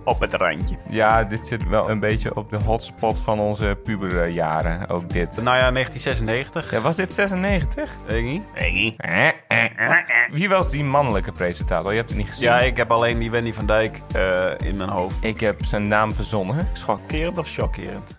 Op 0.05 0.19
het 0.19 0.33
randje. 0.33 0.75
Ja, 0.89 1.23
dit 1.23 1.47
zit 1.47 1.67
wel 1.67 1.89
een 1.89 1.99
beetje 1.99 2.35
op 2.35 2.49
de 2.49 2.57
hotspot 2.57 3.19
van 3.19 3.39
onze 3.39 3.77
puberjaren. 3.83 4.89
Ook 4.89 5.09
dit. 5.09 5.41
Nou 5.41 5.57
ja, 5.57 5.71
1996. 5.71 6.71
Ja, 6.71 6.79
was 6.79 6.95
dit 6.95 7.13
96? 7.13 7.89
Weet 8.05 8.17
ik 8.17 8.23
niet. 8.23 8.43
Eh, 8.47 9.27
eh, 9.27 9.33
eh, 9.47 9.63
eh. 9.77 9.97
Wie 10.31 10.49
was 10.49 10.71
die 10.71 10.83
mannelijke 10.83 11.31
presentator? 11.31 11.91
Je 11.91 11.97
hebt 11.97 12.09
het 12.09 12.17
niet 12.17 12.27
gezien. 12.27 12.47
Ja, 12.47 12.59
ik 12.59 12.77
heb 12.77 12.91
alleen 12.91 13.19
die 13.19 13.31
Wendy 13.31 13.53
van 13.53 13.65
Dijk 13.65 14.01
eh, 14.13 14.67
in 14.67 14.77
mijn 14.77 14.89
hoofd. 14.89 15.17
Ik 15.21 15.39
heb 15.39 15.65
zijn 15.65 15.87
naam 15.87 16.13
verzonnen. 16.13 16.67
Schok. 16.73 16.99
Chockerend 16.99 17.37
of 17.37 17.49
chockerend? 17.49 18.17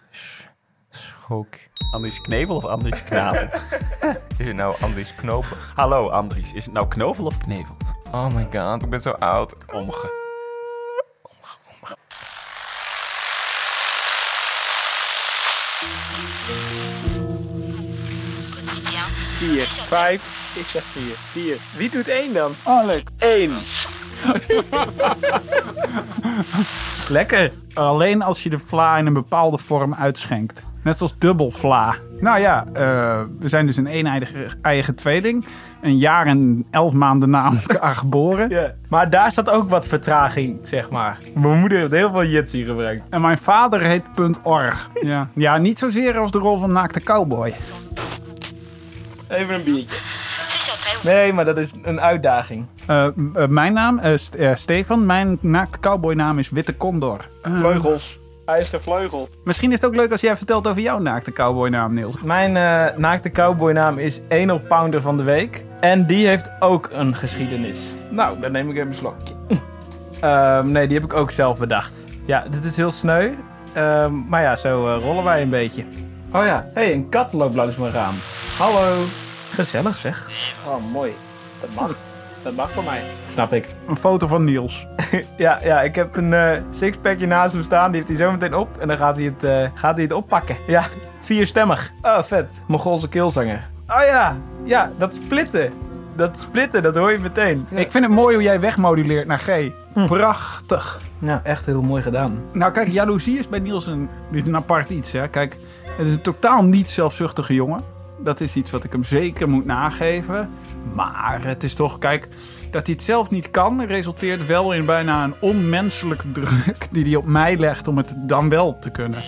Andries 1.92 2.20
Knevel 2.20 2.56
of 2.56 2.64
Andries 2.64 3.04
Knavel? 3.04 3.48
Is 4.38 4.46
het 4.46 4.56
nou 4.56 4.74
Andries 4.80 5.14
Knopen? 5.14 5.56
Hallo 5.74 6.08
Andries, 6.08 6.52
is 6.52 6.64
het 6.64 6.74
nou 6.74 6.88
Knovel 6.88 7.26
of 7.26 7.38
Knevel? 7.38 7.76
Oh 8.12 8.34
my 8.34 8.48
god, 8.52 8.82
ik 8.82 8.90
ben 8.90 9.00
zo 9.00 9.10
oud. 9.10 9.54
Omge. 9.72 10.22
Vier, 19.38 19.66
vijf. 19.86 20.22
Ik 20.54 20.66
zeg 20.66 20.84
vier. 20.84 21.18
Vier. 21.30 21.60
Wie 21.76 21.90
doet 21.90 22.08
één 22.08 22.34
dan? 22.34 22.54
Oh, 22.64 22.84
leuk. 22.84 23.10
Eén. 23.18 23.58
Lekker. 27.08 27.52
Alleen 27.74 28.22
als 28.22 28.42
je 28.42 28.50
de 28.50 28.58
vla 28.58 28.96
in 28.96 29.06
een 29.06 29.12
bepaalde 29.12 29.58
vorm 29.58 29.94
uitschenkt. 29.94 30.62
Net 30.84 30.96
zoals 30.96 31.18
dubbel 31.18 31.50
vla. 31.50 31.94
Nou 32.20 32.40
ja, 32.40 32.64
eh, 32.72 33.20
we 33.38 33.48
zijn 33.48 33.66
dus 33.66 33.76
een 33.76 33.96
een-eigen 33.96 34.58
eigen 34.62 34.94
tweeling. 34.94 35.44
Een 35.82 35.98
jaar 35.98 36.26
en 36.26 36.66
elf 36.70 36.92
maanden 36.92 37.30
na 37.30 37.52
elkaar 37.68 37.94
geboren. 37.94 38.74
Maar 38.88 39.10
daar 39.10 39.30
staat 39.32 39.50
ook 39.50 39.68
wat 39.68 39.86
vertraging, 39.86 40.58
zeg 40.62 40.90
maar. 40.90 41.18
Mijn 41.34 41.60
moeder 41.60 41.78
heeft 41.78 41.92
heel 41.92 42.10
veel 42.10 42.24
Jitsi 42.24 42.64
gebruikt. 42.64 43.02
En 43.10 43.20
mijn 43.20 43.38
vader 43.38 43.80
heet 43.80 44.02
.org. 44.42 44.90
Ja. 45.02 45.28
ja, 45.34 45.58
niet 45.58 45.78
zozeer 45.78 46.18
als 46.18 46.30
de 46.30 46.38
rol 46.38 46.58
van 46.58 46.72
naakte 46.72 47.00
cowboy. 47.00 47.54
Even 49.28 49.54
een 49.54 49.64
biertje. 49.64 49.98
Nee, 51.02 51.32
maar 51.32 51.44
dat 51.44 51.58
is 51.58 51.70
een 51.82 52.00
uitdaging. 52.00 52.66
Eh, 52.86 53.06
eh, 53.06 53.12
mijn 53.48 53.72
naam 53.72 53.98
is 53.98 54.30
Stefan. 54.54 55.06
Mijn 55.06 55.38
naakte 55.40 55.78
cowboynaam 55.78 56.38
is 56.38 56.50
Witte 56.50 56.76
Condor. 56.76 57.28
Vleugels. 57.42 58.18
Hij 58.44 58.60
is 58.60 58.70
de 58.70 58.80
vleugel. 58.80 59.28
misschien 59.44 59.72
is 59.72 59.80
het 59.80 59.86
ook 59.90 59.96
leuk 59.96 60.10
als 60.10 60.20
jij 60.20 60.36
vertelt 60.36 60.68
over 60.68 60.82
jouw 60.82 60.98
naakte 60.98 61.32
cowboynaam, 61.32 61.94
Niels. 61.94 62.22
Mijn 62.22 62.56
eh, 62.56 62.96
naakte 62.96 63.30
cowboynaam 63.30 63.98
is 63.98 64.20
Enel 64.28 64.60
Pounder 64.60 65.02
van 65.02 65.16
de 65.16 65.22
Week. 65.22 65.64
En 65.80 66.06
die 66.06 66.26
heeft 66.26 66.52
ook 66.60 66.88
een 66.92 67.16
geschiedenis. 67.16 67.94
Nou, 68.10 68.40
dan 68.40 68.52
neem 68.52 68.70
ik 68.70 68.76
even 68.76 68.88
een 68.88 68.94
slokje. 68.94 69.34
Ehm, 70.20 70.70
nee, 70.72 70.86
die 70.86 70.96
heb 70.96 71.06
ik 71.06 71.14
ook 71.14 71.30
zelf 71.30 71.58
bedacht. 71.58 71.92
Ja, 72.24 72.44
dit 72.50 72.64
is 72.64 72.76
heel 72.76 72.90
sneu. 72.90 73.32
Ehm, 73.72 74.28
maar 74.28 74.42
ja, 74.42 74.56
zo 74.56 74.86
eh, 74.86 75.02
rollen 75.02 75.24
wij 75.24 75.42
een 75.42 75.50
beetje. 75.50 75.84
Oh 76.32 76.44
ja, 76.44 76.70
hé, 76.74 76.82
hey, 76.82 76.92
een 76.92 77.08
kat 77.08 77.32
loopt 77.32 77.54
langs 77.54 77.76
mijn 77.76 77.92
raam. 77.92 78.14
Hallo. 78.58 79.04
Gezellig 79.50 79.96
zeg. 79.96 80.30
Oh, 80.66 80.92
mooi. 80.92 81.14
Dat 81.60 81.74
mag. 81.74 81.96
Dat 82.44 82.54
mag 82.54 82.72
voor 82.72 82.84
mij. 82.84 83.02
Snap 83.30 83.52
ik. 83.52 83.68
Een 83.88 83.96
foto 83.96 84.26
van 84.26 84.44
Niels. 84.44 84.86
Ja, 85.36 85.58
ja 85.62 85.82
ik 85.82 85.94
heb 85.94 86.16
een 86.16 86.32
eh 86.32 86.60
sixpackje 86.70 87.26
naast 87.26 87.52
hem 87.52 87.62
staan. 87.62 87.86
Die 87.92 87.96
heeft 87.96 88.08
hij 88.08 88.26
zo 88.26 88.32
meteen 88.32 88.54
op. 88.54 88.78
En 88.78 88.88
dan 88.88 88.96
gaat 88.96 89.16
hij 89.16 89.24
het, 89.24 89.44
eh, 89.44 89.68
gaat 89.74 89.94
hij 89.94 90.02
het 90.02 90.12
oppakken. 90.12 90.56
Ja, 90.66 90.84
vierstemmig. 91.20 91.92
Oh, 92.02 92.22
vet. 92.22 92.62
Mongoolse 92.66 93.08
keelzanger. 93.08 93.68
Oh 93.88 94.02
ja, 94.06 94.36
Ja, 94.64 94.90
dat 94.98 95.14
splitten. 95.14 95.72
Dat 96.16 96.38
splitten, 96.38 96.82
dat 96.82 96.96
hoor 96.96 97.12
je 97.12 97.18
meteen. 97.18 97.66
Ik 97.70 97.90
vind 97.90 98.04
het 98.04 98.14
mooi 98.14 98.34
hoe 98.34 98.44
jij 98.44 98.60
wegmoduleert 98.60 99.26
naar 99.26 99.38
G. 99.38 99.70
Prachtig. 100.06 101.00
Nou, 101.18 101.40
echt 101.42 101.66
heel 101.66 101.82
mooi 101.82 102.02
gedaan. 102.02 102.42
Nou, 102.52 102.72
kijk, 102.72 102.88
jaloezie 102.88 103.38
is 103.38 103.48
bij 103.48 103.58
Niels 103.58 103.86
een, 103.86 104.08
een 104.32 104.56
apart 104.56 104.90
iets. 104.90 105.12
Hè. 105.12 105.28
Kijk, 105.28 105.56
het 105.96 106.06
is 106.06 106.12
een 106.12 106.20
totaal 106.20 106.64
niet 106.64 106.90
zelfzuchtige 106.90 107.54
jongen. 107.54 107.93
Dat 108.18 108.40
is 108.40 108.56
iets 108.56 108.70
wat 108.70 108.84
ik 108.84 108.92
hem 108.92 109.04
zeker 109.04 109.48
moet 109.48 109.64
nageven. 109.64 110.50
Maar 110.94 111.42
het 111.42 111.62
is 111.62 111.74
toch, 111.74 111.98
kijk, 111.98 112.28
dat 112.70 112.86
hij 112.86 112.94
het 112.94 113.04
zelf 113.04 113.30
niet 113.30 113.50
kan, 113.50 113.82
resulteert 113.82 114.46
wel 114.46 114.72
in 114.72 114.84
bijna 114.84 115.24
een 115.24 115.34
onmenselijke 115.40 116.30
druk 116.40 116.88
die 116.90 117.04
hij 117.04 117.16
op 117.16 117.24
mij 117.24 117.56
legt 117.56 117.88
om 117.88 117.96
het 117.96 118.14
dan 118.16 118.48
wel 118.48 118.78
te 118.78 118.90
kunnen. 118.90 119.22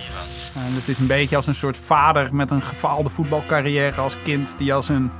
En 0.55 0.75
het 0.75 0.89
is 0.89 0.99
een 0.99 1.07
beetje 1.07 1.37
als 1.37 1.47
een 1.47 1.55
soort 1.55 1.77
vader 1.77 2.35
met 2.35 2.51
een 2.51 2.63
gefaalde 2.63 3.11
voetbalcarrière 3.11 4.01
als 4.01 4.17
kind, 4.23 4.59
die 4.59 4.75
als 4.75 4.89
een, 4.89 5.11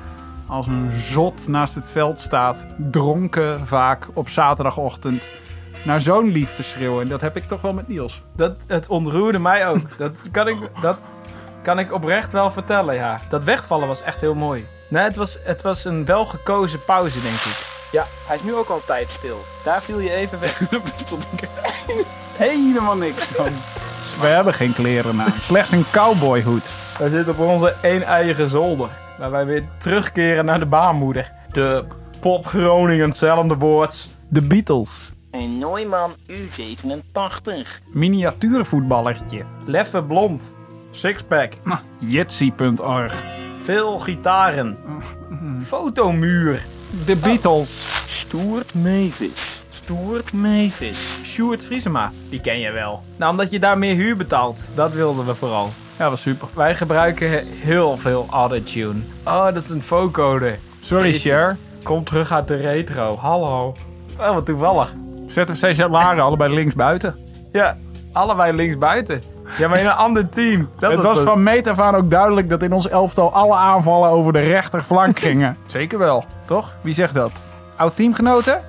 als 0.47 0.67
een 0.67 0.93
zot 0.93 1.49
naast 1.49 1.75
het 1.75 1.91
veld 1.91 2.21
staat, 2.21 2.67
dronken 2.91 3.67
vaak 3.67 4.09
op 4.15 4.29
zaterdagochtend, 4.29 5.33
naar 5.85 6.01
zo'n 6.01 6.29
liefde 6.29 6.63
schreeuwen. 6.63 7.03
En 7.03 7.09
dat 7.09 7.21
heb 7.21 7.37
ik 7.37 7.45
toch 7.45 7.61
wel 7.61 7.73
met 7.73 7.89
Niels. 7.89 8.23
Dat, 8.37 8.57
het 8.67 8.89
ontroerde 8.89 9.39
mij 9.39 9.69
ook. 9.69 9.99
Dat 9.99 10.21
kan, 10.31 10.49
ik, 10.49 10.57
dat 10.81 10.99
kan 11.67 11.79
ik 11.79 11.93
oprecht 11.93 12.33
wel 12.33 12.51
vertellen, 12.51 12.95
ja. 12.95 13.21
Dat 13.29 13.45
wegvallen 13.45 13.89
was 13.89 14.03
echt 14.03 14.21
heel 14.21 14.35
mooi. 14.35 14.67
Nee, 14.89 15.03
het 15.03 15.17
was, 15.17 15.39
het 15.43 15.63
was 15.63 15.85
een 15.85 16.05
welgekozen 16.05 16.85
pauze, 16.85 17.21
denk 17.21 17.41
ik. 17.41 17.67
Ja, 17.93 18.07
hij 18.27 18.37
is 18.37 18.43
nu 18.43 18.55
ook 18.55 18.69
altijd 18.69 19.11
stil. 19.11 19.45
Daar 19.65 19.83
viel 19.83 19.99
je 19.99 20.11
even 20.11 20.41
weg. 20.41 20.61
Helemaal 22.37 22.97
niks 22.97 23.25
van. 23.25 23.53
We 24.21 24.27
hebben 24.27 24.55
geen 24.55 24.73
kleren 24.73 25.21
aan. 25.21 25.33
Slechts 25.41 25.71
een 25.71 25.87
cowboyhoed. 25.93 26.75
Wij 26.99 27.09
zitten 27.09 27.35
op 27.35 27.41
onze 27.41 27.77
een 27.83 28.03
eigen 28.03 28.51
zolder. 28.51 28.91
Waar 29.19 29.31
wij 29.31 29.47
weer 29.47 29.69
terugkeren 29.79 30.45
naar 30.45 30.59
de 30.59 30.67
baarmoeder. 30.67 31.33
De 31.53 31.85
pop 32.21 32.47
Groningen, 32.47 33.09
hetzelfde 33.09 33.57
woord. 33.57 34.09
De 34.29 34.43
Beatles. 34.43 35.11
Een 35.31 35.59
Neumann 35.59 36.15
U87. 36.31 37.67
Miniatuurvoetballertje. 37.91 39.45
Leffe 39.65 40.03
blond. 40.03 40.55
Sixpack. 40.97 41.53
Jitsi.org. 41.99 43.25
Veel 43.63 43.99
gitaren. 43.99 44.77
Fotomuur. 45.61 46.67
De 47.05 47.17
Beatles. 47.17 47.87
Stoert 48.07 48.75
Mavis. 48.75 49.63
Stoert 49.69 50.33
Mavis. 50.33 50.99
Sjoerd 51.23 51.65
Vriesema. 51.65 52.13
Die 52.31 52.41
ken 52.41 52.59
je 52.59 52.71
wel. 52.71 53.03
Nou, 53.17 53.31
omdat 53.31 53.51
je 53.51 53.59
daar 53.59 53.79
meer 53.79 53.95
huur 53.97 54.17
betaalt. 54.17 54.71
Dat 54.75 54.93
wilden 54.93 55.27
we 55.27 55.35
vooral. 55.35 55.71
Ja, 55.99 56.11
was 56.11 56.23
super. 56.23 56.49
Wij 56.55 56.75
gebruiken 56.75 57.31
he- 57.31 57.45
heel 57.57 57.97
veel 57.97 58.27
autotune. 58.31 59.01
Oh, 59.25 59.45
dat 59.45 59.65
is 59.65 59.71
een 59.71 59.83
vocode. 59.83 60.59
Sorry. 60.81 61.13
Cher. 61.13 61.57
Kom 61.83 62.05
terug 62.05 62.33
uit 62.33 62.49
de 62.49 62.57
retro. 62.57 63.17
Hallo. 63.17 63.75
Oh, 64.19 64.35
wat 64.35 64.47
toevallig. 64.47 64.95
ZFC 65.27 65.89
Laren, 65.89 66.23
allebei 66.25 66.55
links 66.55 66.75
buiten. 66.75 67.17
Ja, 67.53 67.79
allebei 68.13 68.53
linksbuiten. 68.53 69.23
Ja, 69.59 69.69
maar 69.69 69.79
in 69.79 69.87
een 69.87 69.93
ander 69.93 70.29
team. 70.29 70.71
Dat 70.79 70.91
het 70.93 71.03
was 71.03 71.19
van 71.19 71.43
meet 71.43 71.67
af 71.67 71.81
aan 71.81 71.95
ook 71.95 72.11
duidelijk 72.11 72.49
dat 72.49 72.63
in 72.63 72.73
ons 72.73 72.89
elftal 72.89 73.33
alle 73.33 73.55
aanvallen 73.55 74.09
over 74.11 74.33
de 74.33 74.41
rechterflank 74.41 75.19
gingen. 75.27 75.57
Zeker 75.67 75.99
wel, 75.99 76.25
toch? 76.45 76.77
Wie 76.81 76.95
zegt 76.95 77.15
dat? 77.15 77.33
Oud 77.77 77.97
teamgenoten? 77.97 78.61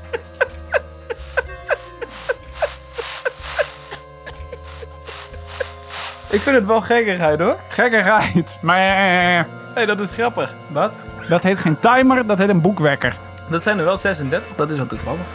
Ik 6.30 6.42
vind 6.42 6.56
het 6.56 6.66
wel 6.66 6.82
gekkigheid 6.82 7.40
hoor. 7.40 7.56
Gekkigheid. 7.70 8.58
Maar 8.62 8.80
eh, 8.80 9.44
Nee, 9.76 9.86
dat 9.86 10.00
is 10.00 10.12
grappig. 10.12 10.56
Wat? 10.68 10.94
dat 11.30 11.44
heet 11.44 11.60
geen 11.60 11.80
timer, 11.80 12.28
dat 12.28 12.38
heet 12.38 12.50
een 12.50 12.62
boekwekker. 12.62 13.16
Dat 13.50 13.64
zijn 13.64 13.78
er 13.80 13.86
wel 13.86 13.98
36. 13.98 14.56
Dat 14.56 14.70
is 14.70 14.78
wel 14.78 14.86
toevallig. 14.86 15.26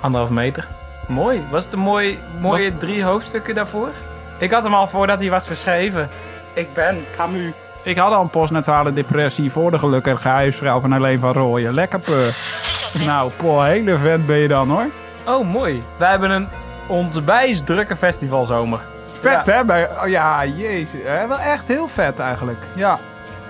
Anderhalf 0.00 0.30
meter. 0.30 0.68
Mooi. 1.06 1.44
Was 1.50 1.64
het 1.64 1.72
een 1.72 1.78
mooi, 1.78 2.18
mooie 2.40 2.76
drie 2.76 3.04
hoofdstukken 3.04 3.54
daarvoor? 3.54 3.88
Ik 4.38 4.50
had 4.50 4.62
hem 4.62 4.74
al 4.74 4.86
voordat 4.86 5.20
hij 5.20 5.30
was 5.30 5.48
geschreven. 5.48 6.08
Ik 6.54 6.72
ben 6.74 7.04
Camus. 7.16 7.52
Ik 7.82 7.98
had 7.98 8.12
al 8.12 8.22
een 8.22 8.30
postnatale 8.30 8.92
depressie 8.92 9.50
voor 9.50 9.70
de 9.70 9.78
gelukkige 9.78 10.28
huisvrouw 10.28 10.80
van 10.80 10.92
Alleen 10.92 11.20
van 11.20 11.32
Rooyen. 11.32 11.74
Lekker 11.74 12.00
pur. 12.00 12.36
Nou, 13.04 13.30
poh, 13.36 13.64
hele 13.64 13.98
vent 13.98 14.26
ben 14.26 14.36
je 14.36 14.48
dan 14.48 14.70
hoor. 14.70 14.86
Oh, 15.26 15.46
mooi. 15.50 15.82
Wij 15.96 16.10
hebben 16.10 16.30
een 16.30 16.48
onwijs 16.88 17.62
drukke 17.62 17.96
festivalzomer. 17.96 18.80
Vet 19.10 19.46
hè? 19.46 19.64
Bij, 19.64 19.90
oh, 19.90 20.08
ja, 20.08 20.46
jezus. 20.46 21.00
Hè? 21.04 21.26
Wel 21.26 21.38
echt 21.38 21.68
heel 21.68 21.88
vet 21.88 22.18
eigenlijk. 22.18 22.64
Ja. 22.74 22.98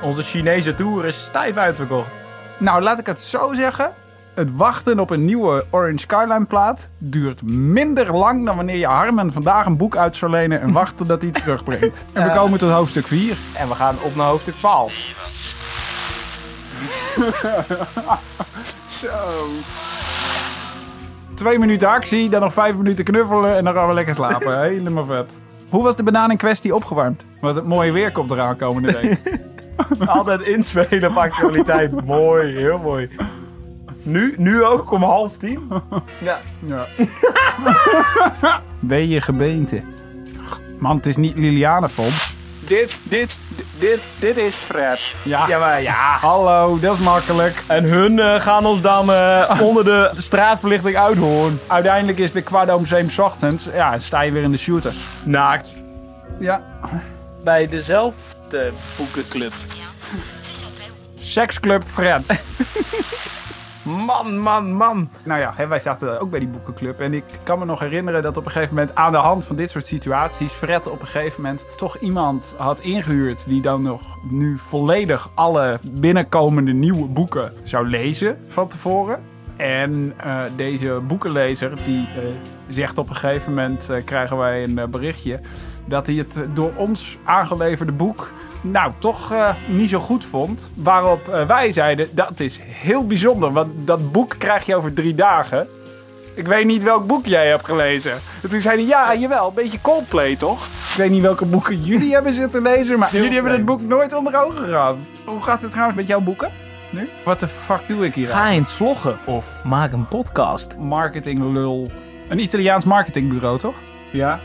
Onze 0.03 0.23
Chinese 0.23 0.75
tour 0.75 1.07
is 1.07 1.23
stijf 1.23 1.57
uitverkocht. 1.57 2.19
Nou, 2.59 2.83
laat 2.83 2.99
ik 2.99 3.07
het 3.07 3.21
zo 3.21 3.53
zeggen. 3.53 3.93
Het 4.37 4.57
wachten 4.57 4.99
op 4.99 5.11
een 5.11 5.25
nieuwe 5.25 5.65
Orange 5.71 5.99
Skyline 5.99 6.45
plaat 6.45 6.91
duurt 6.99 7.43
minder 7.43 8.17
lang 8.17 8.47
dan 8.47 8.57
wanneer 8.57 8.77
je 8.77 8.87
Harmen 8.87 9.33
vandaag 9.33 9.67
een 9.67 9.77
boek 9.77 9.97
uit 9.97 10.17
zou 10.17 10.31
lenen 10.31 10.61
en 10.61 10.73
wachten 10.73 11.07
tot 11.07 11.23
hij 11.23 11.31
het 11.33 11.43
terugbrengt. 11.43 12.05
En 12.13 12.29
we 12.29 12.35
komen 12.35 12.59
tot 12.59 12.71
hoofdstuk 12.71 13.07
4. 13.07 13.39
En 13.55 13.69
we 13.69 13.75
gaan 13.75 13.97
op 14.03 14.15
naar 14.15 14.27
hoofdstuk 14.27 14.57
12. 14.57 14.95
Zo. 19.01 19.49
Twee 21.35 21.59
minuten 21.59 21.89
actie, 21.89 22.29
dan 22.29 22.41
nog 22.41 22.53
vijf 22.53 22.77
minuten 22.77 23.05
knuffelen 23.05 23.57
en 23.57 23.65
dan 23.65 23.75
gaan 23.75 23.89
we 23.89 23.95
lekker 23.95 24.15
slapen. 24.15 24.61
Helemaal 24.69 25.07
vet. 25.07 25.33
Hoe 25.69 25.83
was 25.83 25.97
de 25.97 26.03
banaan 26.03 26.31
in 26.31 26.37
kwestie 26.37 26.75
opgewarmd? 26.75 27.25
Want 27.41 27.57
het 27.57 27.67
mooie 27.67 27.93
weer 27.93 28.13
komt 28.13 28.31
eraan 28.31 28.57
komende 28.57 28.93
week. 28.93 29.41
Altijd 30.07 30.41
inspelen 30.41 31.11
op 31.11 31.17
actualiteit. 31.17 32.05
mooi, 32.05 32.57
heel 32.57 32.79
mooi. 32.79 33.11
Nu, 34.07 34.35
nu 34.39 34.65
ook 34.65 34.91
om 34.91 35.03
half 35.03 35.37
tien? 35.37 35.69
Ja. 36.19 36.39
Ja. 36.67 36.87
ben 38.81 39.09
je 39.09 39.21
gebeente? 39.21 39.83
Man, 40.79 40.97
het 40.97 41.07
is 41.07 41.17
niet 41.17 41.39
Lilianenfonds. 41.39 42.35
Dit, 42.67 42.99
dit, 43.03 43.39
dit, 43.79 44.01
dit 44.21 44.37
is 44.37 44.55
Fred. 44.55 45.01
Ja. 45.25 45.49
Ja, 45.49 45.59
maar 45.59 45.83
ja. 45.83 46.17
Hallo, 46.21 46.79
dat 46.79 46.97
is 46.97 47.03
makkelijk. 47.03 47.65
En 47.67 47.85
hun 47.85 48.19
eh, 48.19 48.41
gaan 48.41 48.67
ons 48.67 48.81
dan 48.81 49.13
eh, 49.13 49.61
onder 49.63 49.85
de 49.85 50.11
straatverlichting 50.17 50.97
uithoorn. 50.97 51.61
Uiteindelijk 51.67 52.19
is 52.19 52.25
het 52.25 52.33
weer 52.33 52.43
kwart 52.43 52.73
om 52.73 52.87
zeven 52.87 53.25
ochtends. 53.25 53.69
Ja, 53.75 53.93
en 53.93 54.01
sta 54.01 54.21
je 54.21 54.33
weer 54.33 54.43
in 54.43 54.51
de 54.51 54.57
shooters. 54.57 55.07
Naakt. 55.25 55.77
Ja. 56.39 56.63
Bij 57.45 57.69
dezelfde 57.69 58.73
boekenclub. 58.97 59.53
Seksclub 61.19 61.85
Fred. 61.85 62.27
Man, 63.87 64.39
man, 64.39 64.73
man. 64.73 65.09
nou 65.23 65.41
ja, 65.41 65.69
wij 65.69 65.79
zaten 65.79 66.21
ook 66.21 66.31
bij 66.31 66.39
die 66.39 66.49
boekenclub. 66.49 67.01
En 67.01 67.15
ik 67.15 67.25
kan 67.43 67.59
me 67.59 67.65
nog 67.65 67.81
herinneren 67.81 68.23
dat 68.23 68.37
op 68.37 68.45
een 68.45 68.51
gegeven 68.51 68.75
moment 68.75 68.95
aan 68.95 69.13
de 69.13 69.19
hand 69.19 69.45
van 69.45 69.57
dit 69.57 69.71
soort 69.71 69.87
situaties... 69.87 70.53
Fred 70.53 70.87
op 70.87 71.01
een 71.01 71.07
gegeven 71.07 71.43
moment 71.43 71.65
toch 71.77 71.99
iemand 71.99 72.55
had 72.59 72.81
ingehuurd... 72.81 73.49
die 73.49 73.63
dan 73.63 73.83
nog 73.83 74.19
nu 74.31 74.59
volledig 74.59 75.31
alle 75.35 75.79
binnenkomende 75.83 76.73
nieuwe 76.73 77.07
boeken 77.07 77.53
zou 77.63 77.89
lezen 77.89 78.39
van 78.49 78.69
tevoren. 78.69 79.23
En 79.57 80.13
eh, 80.17 80.43
deze 80.57 81.01
boekenlezer 81.07 81.73
die 81.85 82.07
eh, 82.17 82.23
zegt 82.69 82.99
op 82.99 83.09
een 83.09 83.17
gegeven 83.17 83.55
moment... 83.55 83.91
eh, 83.91 84.05
krijgen 84.05 84.37
wij 84.37 84.63
een 84.63 84.91
berichtje 84.91 85.41
dat 85.85 86.07
hij 86.07 86.17
het 86.17 86.41
door 86.55 86.73
ons 86.77 87.19
aangeleverde 87.25 87.93
boek... 87.93 88.33
nou, 88.71 88.93
toch 88.99 89.33
eh, 89.33 89.55
niet 89.67 89.91
zo 89.91 90.01
goed 90.01 90.25
vond. 90.25 90.71
Waarop 90.75 91.29
eh, 91.29 91.47
wij 91.47 91.73
zeiden, 91.73 92.09
dat 92.13 92.41
is 92.41 92.61
heel 92.63 93.07
bijzonder. 93.07 93.53
Want 93.53 93.87
dat 93.87 94.13
boek 94.13 94.35
krijg 94.39 94.67
je 94.67 94.77
over 94.77 94.93
drie 94.93 95.15
dagen. 95.15 95.69
Ik 96.35 96.47
weet 96.47 96.67
niet 96.67 96.83
welk 96.83 97.07
boek 97.07 97.27
jij 97.27 97.49
hebt 97.49 97.65
gelezen. 97.65 98.21
En 98.43 98.49
toen 98.49 98.61
zeiden 98.61 98.87
ja, 98.87 99.15
jawel, 99.15 99.49
een 99.49 99.55
beetje 99.55 99.81
Coldplay, 99.81 100.37
toch? 100.37 100.67
Ik 100.67 100.97
weet 100.97 101.11
niet 101.11 101.23
welke 101.23 101.45
boeken 101.45 101.83
jullie 101.83 102.13
hebben 102.17 102.33
zitten 102.33 102.63
lezen... 102.63 102.99
maar 102.99 103.13
jullie 103.13 103.33
hebben 103.33 103.53
het 103.53 103.65
boek 103.65 103.81
nooit 103.81 104.15
onder 104.15 104.45
ogen 104.45 104.67
gehad. 104.67 104.97
Hoe 105.25 105.43
gaat 105.43 105.63
het 105.63 105.71
trouwens 105.71 105.97
met 105.97 106.07
jouw 106.07 106.21
boeken? 106.21 106.51
Nu? 106.91 107.09
Wat 107.25 107.41
de 107.41 107.49
fuck 107.49 107.89
doe 107.89 108.05
ik 108.05 108.15
hier 108.15 108.29
Ga 108.29 108.51
eens 108.51 108.73
vloggen 108.73 109.19
of 109.25 109.61
maak 109.65 109.93
een 109.93 110.09
podcast. 110.09 110.77
Marketing 110.77 111.53
lul. 111.53 111.91
Een 112.29 112.39
Italiaans 112.39 112.85
marketingbureau, 112.85 113.59
toch? 113.59 113.75
Ja. 114.13 114.41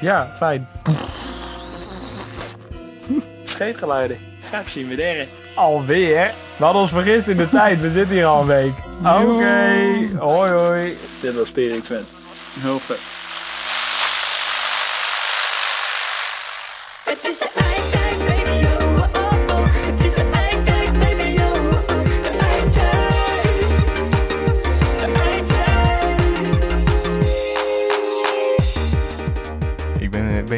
ja, 0.00 0.30
fijn. 0.34 0.68
Scheetgeluiden. 3.58 4.18
Straks 4.46 4.72
zien 4.72 4.88
we 4.88 4.94
der. 4.96 5.26
Alweer? 5.54 6.34
We 6.58 6.64
hadden 6.64 6.82
ons 6.82 6.90
vergist 6.90 7.26
in 7.26 7.36
de 7.36 7.48
tijd. 7.58 7.80
We 7.80 7.90
zitten 7.90 8.14
hier 8.14 8.26
al 8.26 8.40
een 8.40 8.46
week. 8.46 8.74
Oké. 8.98 10.18
Hoi, 10.18 10.50
hoi. 10.50 10.98
Dit 11.20 11.34
was 11.34 11.50
Perik 11.50 11.84
Vet. 11.84 12.04
Heel 12.60 12.78
vet. 12.80 12.98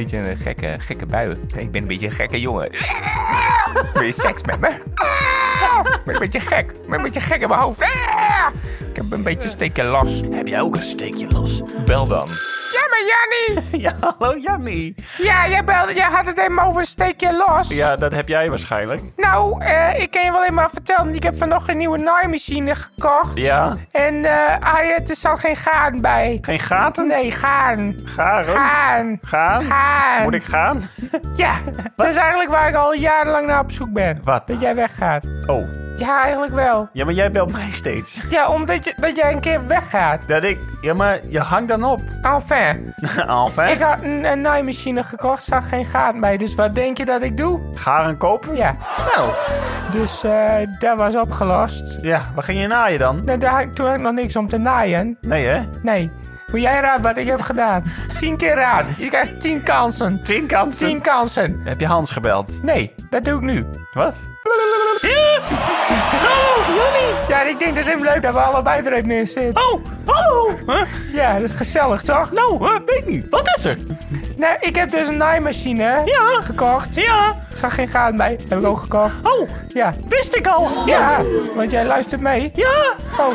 Beetje 0.01 0.31
een 0.31 0.37
gekke, 0.37 0.77
gekke 0.79 1.07
bui. 1.07 1.37
Ik 1.57 1.71
ben 1.71 1.83
een 1.83 1.89
beetje 1.89 2.07
een 2.07 2.13
gekke 2.13 2.41
jongen. 2.41 2.71
Wil 3.95 4.03
je 4.03 4.13
seks 4.13 4.43
met 4.43 4.61
me? 4.61 4.69
Ah, 4.95 5.95
ik 5.95 6.01
ben 6.05 6.15
een 6.15 6.21
beetje 6.21 6.41
gek. 6.41 6.71
Ik 6.71 6.87
ben 6.89 6.97
een 6.97 7.03
beetje 7.03 7.21
gek 7.21 7.43
in 7.43 7.49
mijn 7.49 7.61
hoofd. 7.61 7.83
Ah, 7.83 8.47
ik 8.91 8.97
heb 8.97 9.13
een 9.13 9.23
beetje 9.23 9.49
steekje 9.49 9.85
los. 9.85 10.21
Heb 10.31 10.47
jij 10.47 10.61
ook 10.61 10.77
een 10.77 10.85
steekje 10.85 11.29
los? 11.31 11.63
Bel 11.87 12.07
dan. 12.07 12.29
Jannie. 13.07 13.69
Ja, 13.81 13.93
hallo 14.01 14.39
Jannie. 14.39 14.95
Ja, 15.19 15.49
jij, 15.49 15.65
belde, 15.65 15.95
jij 15.95 16.09
had 16.11 16.27
het 16.27 16.39
even 16.39 16.59
over 16.59 16.81
een 16.81 16.87
steekje 16.87 17.45
los. 17.47 17.69
Ja, 17.69 17.97
dat 17.97 18.13
heb 18.13 18.29
jij 18.29 18.49
waarschijnlijk. 18.49 19.03
Nou, 19.17 19.65
eh, 19.65 20.03
ik 20.03 20.11
kan 20.11 20.25
je 20.25 20.33
wel 20.33 20.45
even 20.45 20.71
vertellen. 20.71 21.15
Ik 21.15 21.23
heb 21.23 21.39
vanochtend 21.39 21.69
een 21.71 21.77
nieuwe 21.77 21.99
naaimachine 21.99 22.75
gekocht. 22.75 23.31
Ja. 23.35 23.77
En 23.91 24.25
eh 24.25 24.59
ah, 24.61 25.09
er 25.09 25.17
zat 25.17 25.41
geen 25.41 25.57
gaten 25.57 26.01
bij. 26.01 26.39
Geen 26.41 26.59
gaten? 26.59 27.07
Nee, 27.07 27.33
gaan. 27.33 27.95
Garen? 28.05 28.55
Gaan. 28.55 29.19
Gaan? 29.23 29.63
Gaan. 29.63 30.23
Moet 30.23 30.35
ik 30.35 30.45
gaan? 30.45 30.83
Ja, 31.37 31.55
dat 31.97 32.09
is 32.09 32.17
eigenlijk 32.17 32.51
waar 32.51 32.69
ik 32.69 32.75
al 32.75 32.95
jarenlang 32.95 33.47
naar 33.47 33.61
op 33.61 33.71
zoek 33.71 33.93
ben. 33.93 34.19
Wat? 34.23 34.47
Dat 34.47 34.61
jij 34.61 34.75
weggaat. 34.75 35.27
Oh. 35.47 35.90
Ja, 36.01 36.23
eigenlijk 36.23 36.53
wel. 36.55 36.89
Ja, 36.93 37.05
maar 37.05 37.15
jij 37.15 37.31
belt 37.31 37.53
mij 37.53 37.69
steeds. 37.73 38.21
Ja, 38.31 38.49
omdat 38.49 38.85
je, 38.85 38.93
dat 38.97 39.17
jij 39.17 39.33
een 39.33 39.41
keer 39.41 39.67
weggaat. 39.67 40.29
Dat 40.29 40.45
ik... 40.45 40.59
Ja, 40.81 40.95
maar 40.95 41.19
je 41.29 41.41
hangt 41.41 41.69
dan 41.69 41.85
op. 41.85 42.01
Enfin, 42.35 42.95
Enfin. 43.27 43.69
ik 43.69 43.81
had 43.81 44.03
een, 44.03 44.25
een 44.25 44.41
naaimachine 44.41 45.05
gekocht, 45.05 45.45
zag 45.45 45.69
geen 45.69 45.87
gaten 45.87 46.21
bij. 46.21 46.37
Dus 46.37 46.55
wat 46.55 46.75
denk 46.75 46.97
je 46.99 47.05
dat 47.05 47.23
ik 47.23 47.37
doe? 47.37 47.61
Garen 47.75 48.17
kopen? 48.17 48.57
Ja. 48.57 48.75
Nou. 49.17 49.31
Dus 49.91 50.25
eh 50.25 50.55
dat 50.79 50.97
was 50.99 51.17
opgelost. 51.17 51.99
Ja, 52.03 52.21
waar 52.35 52.45
ging 52.45 52.61
je 52.61 52.67
naaien 52.67 52.99
dan? 52.99 53.21
Nou, 53.25 53.39
daar, 53.39 53.51
had 53.51 53.61
ik- 53.61 53.73
toen 53.73 53.87
had 53.87 53.95
ik 53.95 54.01
nog 54.01 54.13
niks 54.13 54.37
om 54.37 54.47
te 54.47 54.59
naaien. 54.59 55.17
Nee, 55.21 55.47
hè? 55.47 55.61
Nee. 55.83 56.11
Moet 56.53 56.61
jij 56.61 56.81
raden 56.81 57.03
wat 57.03 57.17
ik 57.17 57.27
heb 57.27 57.41
gedaan? 57.41 57.83
Tien 58.19 58.37
keer 58.37 58.55
raden. 58.55 58.95
Je 58.99 59.09
krijgt 59.09 59.41
tien 59.41 59.63
kansen. 59.63 60.21
Tien 60.21 60.47
kansen? 60.47 60.87
Tien 60.89 61.01
kansen. 61.01 61.61
Heb 61.65 61.81
je 61.81 61.87
Hans 61.87 62.11
gebeld? 62.11 62.63
Nee, 62.63 62.95
dat 63.11 63.25
doe 63.25 63.35
ik 63.35 63.41
nu. 63.41 63.67
Wat? 63.93 64.17
Hallo, 66.21 66.75
Jannie! 66.77 67.15
Ja, 67.29 67.43
ik 67.43 67.59
denk 67.59 67.75
dat 67.75 67.87
is 67.87 67.93
hem 67.93 68.03
leuk 68.05 68.23
dat 68.23 68.33
we 68.33 68.41
allebei 68.41 68.83
er 68.87 68.93
even 68.93 69.11
in 69.11 69.27
zitten. 69.27 69.63
Oh, 69.73 69.85
hallo! 70.07 70.51
Huh? 70.67 70.83
Ja, 71.13 71.39
dat 71.39 71.51
is 71.51 71.57
gezellig, 71.57 72.03
toch? 72.03 72.33
Nou, 72.33 72.59
huh? 72.59 72.79
weet 72.87 73.07
niet. 73.07 73.27
Wat 73.31 73.53
is 73.57 73.65
er? 73.65 73.79
Nee, 74.37 74.57
ik 74.61 74.77
heb 74.77 74.91
dus 74.91 75.09
een 75.09 75.17
naaimachine 75.17 76.03
Ja. 76.05 76.41
gekocht. 76.41 76.95
Ja. 76.95 77.27
Er 77.51 77.57
zag 77.57 77.75
geen 77.75 77.89
gaten 77.89 78.17
bij. 78.17 78.39
Heb 78.49 78.59
ik 78.59 78.67
ook 78.67 78.79
gekocht. 78.79 79.15
Oh, 79.23 79.49
Ja. 79.69 79.95
wist 80.09 80.37
ik 80.37 80.47
al. 80.47 80.69
Ja, 80.87 81.21
want 81.55 81.71
jij 81.71 81.85
luistert 81.85 82.21
mee. 82.21 82.51
Ja. 82.55 82.95
Oh. 83.19 83.35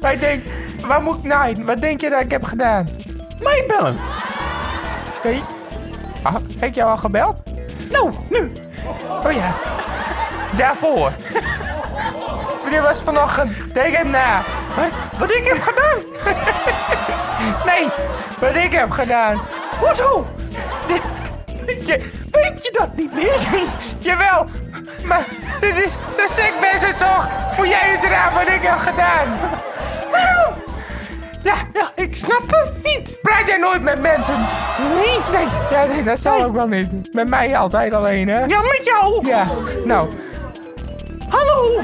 Maar 0.00 0.12
ik 0.12 0.20
denk, 0.20 0.42
waar 0.86 1.02
moet 1.02 1.16
ik 1.18 1.22
naaien? 1.24 1.64
Wat 1.64 1.80
denk 1.80 2.00
je 2.00 2.10
dat 2.10 2.20
ik 2.20 2.30
heb 2.30 2.44
gedaan? 2.44 2.88
Mij 3.40 3.64
bellen. 3.66 3.96
Nee. 5.22 5.42
Ah, 6.22 6.34
heb 6.34 6.68
ik 6.68 6.74
jou 6.74 6.90
al 6.90 6.96
gebeld? 6.96 7.42
Nou, 7.90 8.10
nu. 8.28 8.52
Oh 9.08 9.32
ja. 9.32 9.54
Daarvoor. 10.56 11.10
Dit 12.70 12.80
was 12.80 13.02
vanochtend. 13.02 13.74
Denk 13.74 13.96
hem 13.96 14.10
na. 14.10 14.42
Wat, 14.76 14.88
wat 15.18 15.30
ik 15.34 15.44
heb 15.44 15.60
gedaan? 15.62 15.96
Nee, 17.66 17.88
wat 18.40 18.54
ik 18.54 18.72
heb 18.72 18.90
gedaan. 18.90 19.40
Hoezo? 19.80 20.26
Dit- 20.86 21.02
Je, 21.86 22.10
Weet 22.30 22.64
je 22.64 22.70
dat 22.72 22.96
niet 22.96 23.12
meer? 23.14 23.38
jawel, 23.98 24.46
maar 25.04 25.24
dit 25.60 25.76
is 25.78 25.92
de 25.92 26.28
sekbessen 26.36 26.96
toch? 26.96 27.28
Moet 27.56 27.68
jij 27.68 27.90
eens 27.90 28.02
raden 28.02 28.38
wat 28.44 28.48
ik 28.54 28.62
heb 28.62 28.78
gedaan? 28.78 29.28
Ja, 31.48 31.56
ja, 31.72 31.92
ik 31.94 32.16
snap 32.16 32.50
het 32.50 32.82
niet. 32.82 33.18
Praat 33.22 33.48
jij 33.48 33.56
nooit 33.56 33.82
met 33.82 34.00
mensen? 34.00 34.46
Nee. 34.78 35.18
Nee, 35.32 35.46
ja, 35.70 35.84
nee 35.84 36.02
dat 36.02 36.20
zal 36.20 36.42
ook 36.42 36.54
wel 36.54 36.66
niet. 36.66 37.12
Met 37.12 37.28
mij 37.28 37.56
altijd 37.56 37.92
alleen, 37.92 38.28
hè? 38.28 38.44
Ja, 38.44 38.60
met 38.60 38.80
jou. 38.84 39.26
Ja, 39.26 39.46
nou. 39.84 40.08
Hallo! 41.28 41.82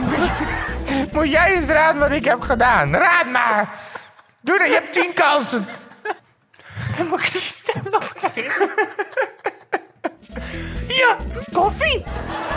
Moet 1.12 1.31
jij 1.31 1.55
eens 1.55 1.66
raden 1.66 2.00
wat 2.00 2.11
ik 2.11 2.24
heb 2.24 2.40
gedaan? 2.40 2.96
Raad 2.96 3.27
maar! 3.31 3.68
Doe 4.40 4.59
dat, 4.59 4.66
je 4.66 4.72
hebt 4.72 4.92
tien 4.92 5.12
kansen. 5.14 5.66
Dan 6.96 7.09
moet 7.09 7.24
ik 7.24 7.33
die 7.33 7.40
stem 7.40 7.83
nog 7.90 8.12
zeggen. 8.16 8.70
Ja, 10.88 11.16
koffie. 11.53 12.05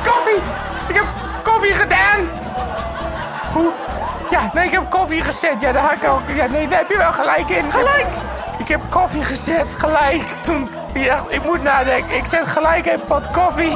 Koffie! 0.04 0.42
Ik 0.88 0.96
heb 0.96 1.06
koffie 1.44 1.74
gedaan! 1.74 2.30
Hoe? 3.54 3.74
Ja, 4.30 4.52
nee, 4.54 4.66
ik 4.66 4.72
heb 4.72 4.90
koffie 4.90 5.22
gezet. 5.22 5.62
Ja, 5.62 5.72
daar 5.72 5.84
had 5.84 6.04
ik 6.04 6.10
ook. 6.10 6.22
Ja, 6.36 6.48
nee, 6.48 6.68
daar 6.68 6.80
heb 6.80 6.90
je 6.90 6.98
wel 6.98 7.14
gelijk 7.14 7.50
in. 7.50 7.72
Gelijk! 7.72 8.08
Ik 8.58 8.68
heb 8.68 8.82
koffie 8.90 9.22
gezet, 9.22 9.74
gelijk. 9.78 10.22
Toen. 10.42 10.70
Ja, 10.94 11.26
ik 11.30 11.44
moet 11.44 11.64
nadenken. 11.64 12.16
Ik 12.16 12.26
zet 12.26 12.48
gelijk 12.48 12.86
een 12.86 13.04
pot 13.08 13.32
koffie. 13.32 13.70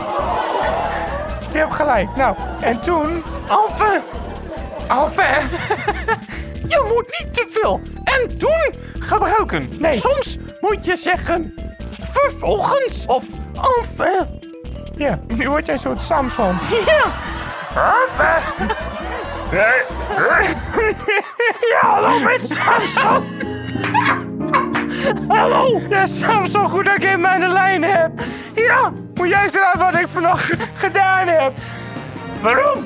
Je 1.51 1.57
hebt 1.57 1.75
gelijk. 1.75 2.15
Nou, 2.15 2.35
en 2.59 2.81
toen. 2.81 3.23
Enfin! 3.47 4.01
Enfin! 4.87 5.49
Je 6.67 6.91
moet 6.93 7.19
niet 7.19 7.33
te 7.33 7.47
veel 7.49 7.81
en 8.03 8.37
toen 8.37 8.73
gebruiken. 8.99 9.69
Nee. 9.79 9.93
Soms 9.93 10.37
moet 10.59 10.85
je 10.85 10.95
zeggen 10.95 11.53
vervolgens 12.01 13.05
of 13.05 13.25
enfin. 13.53 14.39
Ja, 14.95 15.19
nu 15.27 15.49
word 15.49 15.65
jij 15.65 15.75
een 15.75 15.81
soort 15.81 16.01
Samson. 16.01 16.57
Ja. 16.85 17.11
Ja, 21.71 21.79
hallo 21.81 22.19
met 22.19 22.47
Samson! 22.47 23.23
Hallo! 25.37 25.79
Ja, 25.89 26.05
Samson, 26.05 26.69
goed 26.69 26.85
dat 26.85 26.95
ik 27.03 27.25
aan 27.25 27.39
de 27.39 27.47
lijn 27.47 27.83
heb. 27.83 28.11
Ja, 28.55 28.91
moet 29.13 29.29
jij 29.29 29.43
eens 29.43 29.53
raden 29.53 29.79
wat 29.91 30.01
ik 30.01 30.07
vanochtend 30.07 30.61
gedaan 30.77 31.27
heb? 31.27 31.51
Waarom? 32.41 32.83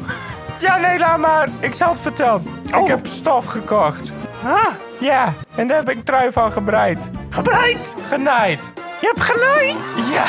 Ja, 0.60 0.78
nee, 0.78 1.00
laat 1.00 1.18
maar. 1.18 1.48
Ik 1.60 1.74
zal 1.74 1.90
het 1.90 2.00
vertellen. 2.00 2.60
Ik 2.82 2.88
heb 2.88 3.06
stof 3.06 3.46
gekocht. 3.46 4.14
Ah, 4.46 4.66
Ja, 5.00 5.34
en 5.56 5.68
daar 5.68 5.78
heb 5.78 5.90
ik 5.90 6.06
trui 6.06 6.32
van 6.32 6.52
gebreid. 6.52 7.10
gebreid. 7.30 7.96
Genaaid. 8.08 8.72
Je 9.00 9.08
hebt 9.08 9.22
genaaid. 9.22 9.94
Ja. 10.12 10.24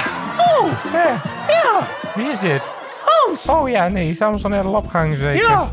Oh, 0.59 0.67
ja. 0.93 1.21
ja. 1.49 1.79
Wie 2.15 2.31
is 2.31 2.39
dit? 2.39 2.69
Hans. 3.01 3.47
Oh 3.47 3.69
ja, 3.69 3.89
nee, 3.89 4.15
Samson 4.15 4.51
naar 4.51 4.63
de 4.63 4.69
lapgang 4.69 5.19
zeker. 5.19 5.49
Ja. 5.51 5.69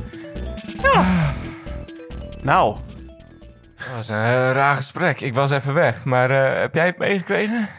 Ja. 0.84 1.34
Nou, 2.42 2.78
Dat 3.78 3.96
was 3.96 4.10
een 4.10 4.24
heel 4.26 4.52
raar 4.52 4.76
gesprek. 4.76 5.22
Ik 5.22 5.34
was 5.34 5.52
even 5.52 5.74
weg, 5.74 6.04
maar 6.04 6.32
eh, 6.32 6.60
heb 6.60 6.74
jij 6.74 6.86
het 6.86 6.98
meegekregen? 6.98 7.70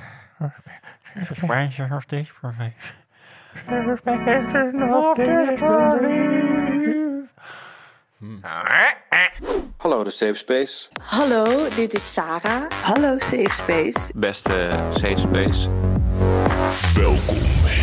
Hallo, 9.77 10.05
de 10.05 10.11
Safe 10.11 10.35
Space. 10.35 10.88
Hallo, 11.03 11.69
dit 11.77 11.95
is 11.95 12.12
Sarah. 12.12 12.62
Hallo 12.83 13.19
Safe 13.19 13.51
Space. 13.51 14.12
Beste 14.14 14.71
Safe 14.90 15.19
Space. 15.19 15.69
Welkom 16.95 17.37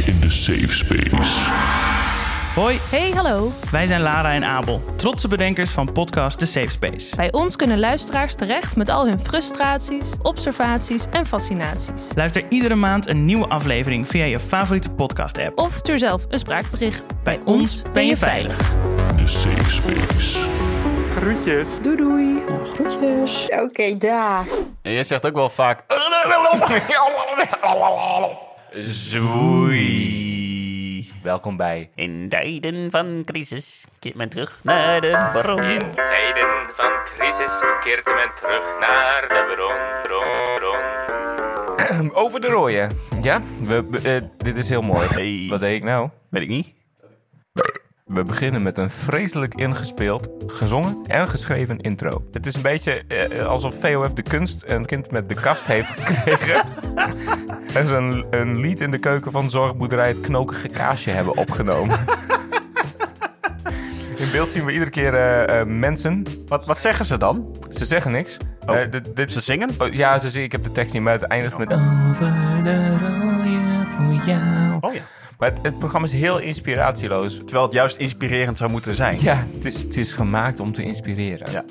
in 0.06 0.20
de 0.20 0.30
Safe 0.30 0.70
Space. 0.70 1.91
Hoi, 2.56 2.80
Hey, 2.90 3.12
hallo. 3.16 3.52
wij 3.72 3.86
zijn 3.86 4.02
Lara 4.02 4.34
en 4.34 4.44
Abel, 4.44 4.82
trotse 4.98 5.28
bedenkers 5.28 5.72
van 5.72 5.92
podcast 5.92 6.40
The 6.40 6.46
Safe 6.46 6.70
Space. 6.70 7.16
Bij 7.16 7.32
ons 7.32 7.56
kunnen 7.56 7.80
luisteraars 7.80 8.36
terecht 8.36 8.76
met 8.76 8.90
al 8.90 9.06
hun 9.06 9.20
frustraties, 9.20 10.12
observaties 10.22 11.04
en 11.12 11.26
fascinaties. 11.26 12.08
Luister 12.16 12.44
iedere 12.50 12.76
maand 12.76 13.08
een 13.08 13.26
nieuwe 13.26 13.48
aflevering 13.48 14.08
via 14.08 14.24
je 14.26 14.40
favoriete 14.40 14.90
podcast-app. 14.92 15.60
Of 15.60 15.76
stuur 15.78 15.98
zelf 16.00 16.26
een 16.30 16.40
spraakbericht. 16.40 17.04
Bij 17.24 17.40
ons 17.46 17.82
ben 17.94 18.06
je 18.08 18.18
veilig. 18.18 18.58
De 18.58 19.28
Safe 19.28 19.70
Space. 19.72 20.40
Groetjes. 21.10 21.68
Doei 21.82 21.96
doei. 21.98 22.40
groetjes. 22.74 23.48
Oké, 23.64 23.98
dag. 23.98 24.46
en 24.82 24.92
jij 24.94 25.04
zegt 25.04 25.26
ook 25.26 25.34
wel 25.36 25.50
vaak. 25.50 25.84
Zoei. 29.10 30.41
Welkom 31.24 31.58
bij 31.58 31.90
In 31.96 32.30
tijden 32.30 32.92
van 32.92 33.22
crisis 33.26 33.86
keert 34.00 34.16
men 34.16 34.30
terug 34.30 34.60
naar 34.64 35.02
de 35.02 35.30
bron. 35.42 35.58
tijden 35.96 36.50
van 36.76 36.92
crisis 37.16 37.60
keert 37.84 38.06
men 38.06 38.30
terug 38.40 38.80
naar 38.80 39.22
de 39.28 39.54
bron, 39.56 39.78
bron, 40.04 40.56
bron. 40.60 42.16
Over 42.16 42.42
de 42.42 42.48
rooien. 42.48 42.92
Ja, 43.22 43.42
we, 43.64 43.84
we- 43.90 44.02
eh, 44.16 44.22
dit 44.38 44.58
is 44.58 44.70
heel 44.70 44.82
mooi. 44.82 45.08
Hey. 45.08 45.46
Wat 45.50 45.60
deed 45.60 45.76
ik 45.76 45.84
nou? 45.84 46.10
Weet 46.30 46.42
ik 46.44 46.50
niet. 46.50 46.74
We 48.14 48.24
beginnen 48.24 48.62
met 48.62 48.78
een 48.78 48.90
vreselijk 48.90 49.56
ingespeeld, 49.56 50.30
gezongen 50.48 50.98
en 51.08 51.28
geschreven 51.28 51.80
intro. 51.80 52.24
Het 52.32 52.46
is 52.46 52.56
een 52.56 52.62
beetje 52.62 53.04
eh, 53.08 53.46
alsof 53.46 53.76
VOF 53.80 54.14
de 54.14 54.22
kunst 54.22 54.64
een 54.68 54.86
kind 54.86 55.12
met 55.12 55.30
de 55.30 55.36
kast 55.36 55.66
heeft 55.66 55.90
gekregen. 56.02 56.64
en 57.74 57.88
ze 57.88 57.96
een, 57.96 58.26
een 58.30 58.60
lied 58.60 58.82
in 58.82 58.92
de 58.92 58.98
keuken 58.98 59.32
van 59.32 59.50
zorgboerderij 59.50 60.08
het 60.08 60.20
knokige 60.20 60.68
kaasje 60.68 61.10
hebben 61.10 61.38
opgenomen. 61.38 62.00
in 64.16 64.32
beeld 64.32 64.52
zien 64.52 64.66
we 64.66 64.72
iedere 64.72 64.92
keer 64.92 65.14
eh, 65.14 65.60
eh, 65.60 65.68
mensen. 65.68 66.24
Wat, 66.48 66.66
wat 66.66 66.78
zeggen 66.78 67.06
ze 67.06 67.18
dan? 67.18 67.58
Ze 67.70 67.86
zeggen 67.86 68.12
niks. 68.12 68.38
Oh. 68.66 68.82
Eh, 68.82 68.92
dit, 68.92 69.16
dit, 69.16 69.32
Ze 69.32 69.40
zingen? 69.40 69.70
oh, 69.78 69.94
ja, 69.94 70.20
ze 70.20 70.30
zingen. 70.30 70.46
Ik 70.46 70.52
heb 70.52 70.64
de 70.64 70.72
tekst 70.72 70.94
niet, 70.94 71.04
maar 71.04 71.14
het 71.14 71.24
eindigt 71.24 71.58
met... 71.58 71.74
Over 71.74 72.64
de 72.64 72.98
rooien 72.98 73.88
voor 73.88 74.26
jou. 74.26 74.78
Oh 74.80 74.94
ja. 74.94 75.02
Maar 75.42 75.50
het, 75.50 75.60
het 75.62 75.80
programma 75.80 76.08
is 76.08 76.14
heel 76.14 76.40
inspiratieloos. 76.40 77.38
Terwijl 77.38 77.64
het 77.64 77.74
juist 77.74 77.96
inspirerend 77.98 78.58
zou 78.58 78.72
moeten 78.72 78.96
zijn. 78.96 79.18
Ja, 79.20 79.44
het 79.56 79.66
is, 79.66 79.82
het 79.82 79.98
is 79.98 80.14
gemaakt 80.14 80.60
om 80.60 80.72
te 80.74 80.84
inspireren. 80.84 81.52
Ja. 81.52 81.64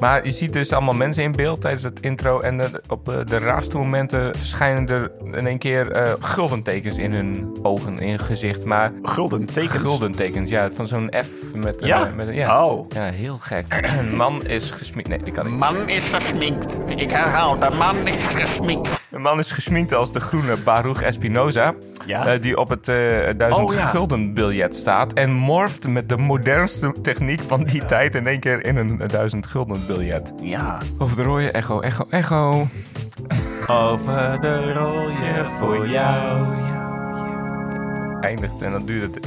Maar 0.00 0.24
je 0.24 0.30
ziet 0.30 0.52
dus 0.52 0.72
allemaal 0.72 0.94
mensen 0.94 1.22
in 1.22 1.32
beeld 1.32 1.60
tijdens 1.60 1.82
het 1.82 2.00
intro. 2.00 2.40
En 2.40 2.60
eh, 2.60 2.66
op 2.88 3.04
de, 3.04 3.24
de 3.24 3.38
raarste 3.38 3.76
momenten 3.76 4.34
verschijnen 4.36 4.88
er 4.88 5.10
in 5.32 5.46
één 5.46 5.58
keer 5.58 5.90
eh 5.92 6.12
guldentekens 6.20 6.98
in 6.98 7.12
hun 7.12 7.58
ogen, 7.62 7.98
in 7.98 8.08
hun 8.08 8.18
gezicht. 8.18 8.64
Maar 8.64 8.92
guldentekens? 9.02 9.82
Guldentekens, 9.82 10.50
ja. 10.50 10.70
Van 10.70 10.86
zo'n 10.86 11.12
F 11.24 11.54
met... 11.54 11.80
een- 11.82 11.86
Ja? 11.86 12.10
met, 12.16 12.28
ja. 12.34 12.64
Oh. 12.66 12.86
Ja, 12.94 13.02
heel 13.04 13.36
gek. 13.38 13.80
Een 13.98 14.16
man 14.24 14.46
is 14.46 14.70
gesminkt. 14.70 15.08
Nee, 15.08 15.18
die 15.22 15.32
kan 15.32 15.46
niet. 15.50 15.58
Man 15.58 15.88
is 15.88 16.02
gesminkt. 16.12 16.64
Ik 17.00 17.10
herhaal, 17.10 17.58
de 17.58 17.70
man 17.78 18.06
is 18.06 18.42
gesminkt. 18.42 18.88
De 19.14 19.20
man 19.20 19.38
is 19.38 19.50
gesminkt 19.50 19.92
als 19.94 20.12
de 20.12 20.20
groene 20.20 20.56
Baruch 20.56 21.02
Espinoza. 21.02 21.74
eh, 22.06 22.40
die 22.40 22.56
op 22.58 22.68
het 22.68 22.88
eh, 22.88 22.94
duizend 23.36 23.70
Oh, 23.70 23.74
ja. 23.74 23.86
gulden 23.86 24.34
biljet 24.34 24.74
staat. 24.74 25.12
En 25.12 25.32
morft 25.32 25.88
met 25.88 26.08
de 26.08 26.16
modernste 26.16 26.92
techniek 27.02 27.40
van 27.40 27.62
die 27.64 27.84
tijd 27.84 28.14
in 28.14 28.26
één 28.26 28.40
keer 28.40 28.64
in 28.64 28.76
een 28.76 29.02
duizend 29.06 29.46
gulden 29.46 29.86
biljet. 29.86 30.32
Ja. 30.42 30.78
Over 30.98 31.16
de 31.16 31.22
rode 31.22 31.50
echo, 31.50 31.80
echo, 31.80 32.06
echo. 32.10 32.66
Over 33.68 34.40
de 34.40 34.72
rode 34.72 35.44
voor 35.58 35.88
jou. 35.88 36.46
Eindigt 38.20 38.62
en 38.62 38.72
dan 38.72 38.84
duurt 38.86 39.14
het 39.14 39.26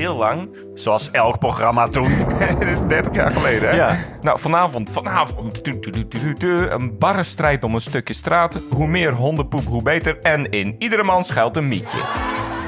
heel 0.00 0.16
lang. 0.16 0.56
Zoals 0.74 1.10
elk 1.10 1.38
programma 1.38 1.88
toen. 1.88 2.26
Dit 2.58 2.68
is 2.68 2.78
30 2.88 3.14
jaar 3.14 3.30
geleden, 3.30 3.68
hè? 3.68 3.76
Ja. 3.76 3.96
Nou, 4.20 4.38
vanavond, 4.38 4.90
vanavond. 4.90 5.64
tu, 5.64 5.78
tu, 5.78 6.34
tu, 6.34 6.66
Een 6.68 6.98
barre 6.98 7.22
strijd 7.22 7.64
om 7.64 7.74
een 7.74 7.80
stukje 7.80 8.14
straat. 8.14 8.60
Hoe 8.70 8.86
meer 8.86 9.12
hondenpoep, 9.12 9.66
hoe 9.66 9.82
beter. 9.82 10.18
En 10.20 10.50
in 10.50 10.74
iedere 10.78 11.02
man 11.02 11.24
schuilt 11.24 11.56
een 11.56 11.68
mietje. 11.68 11.98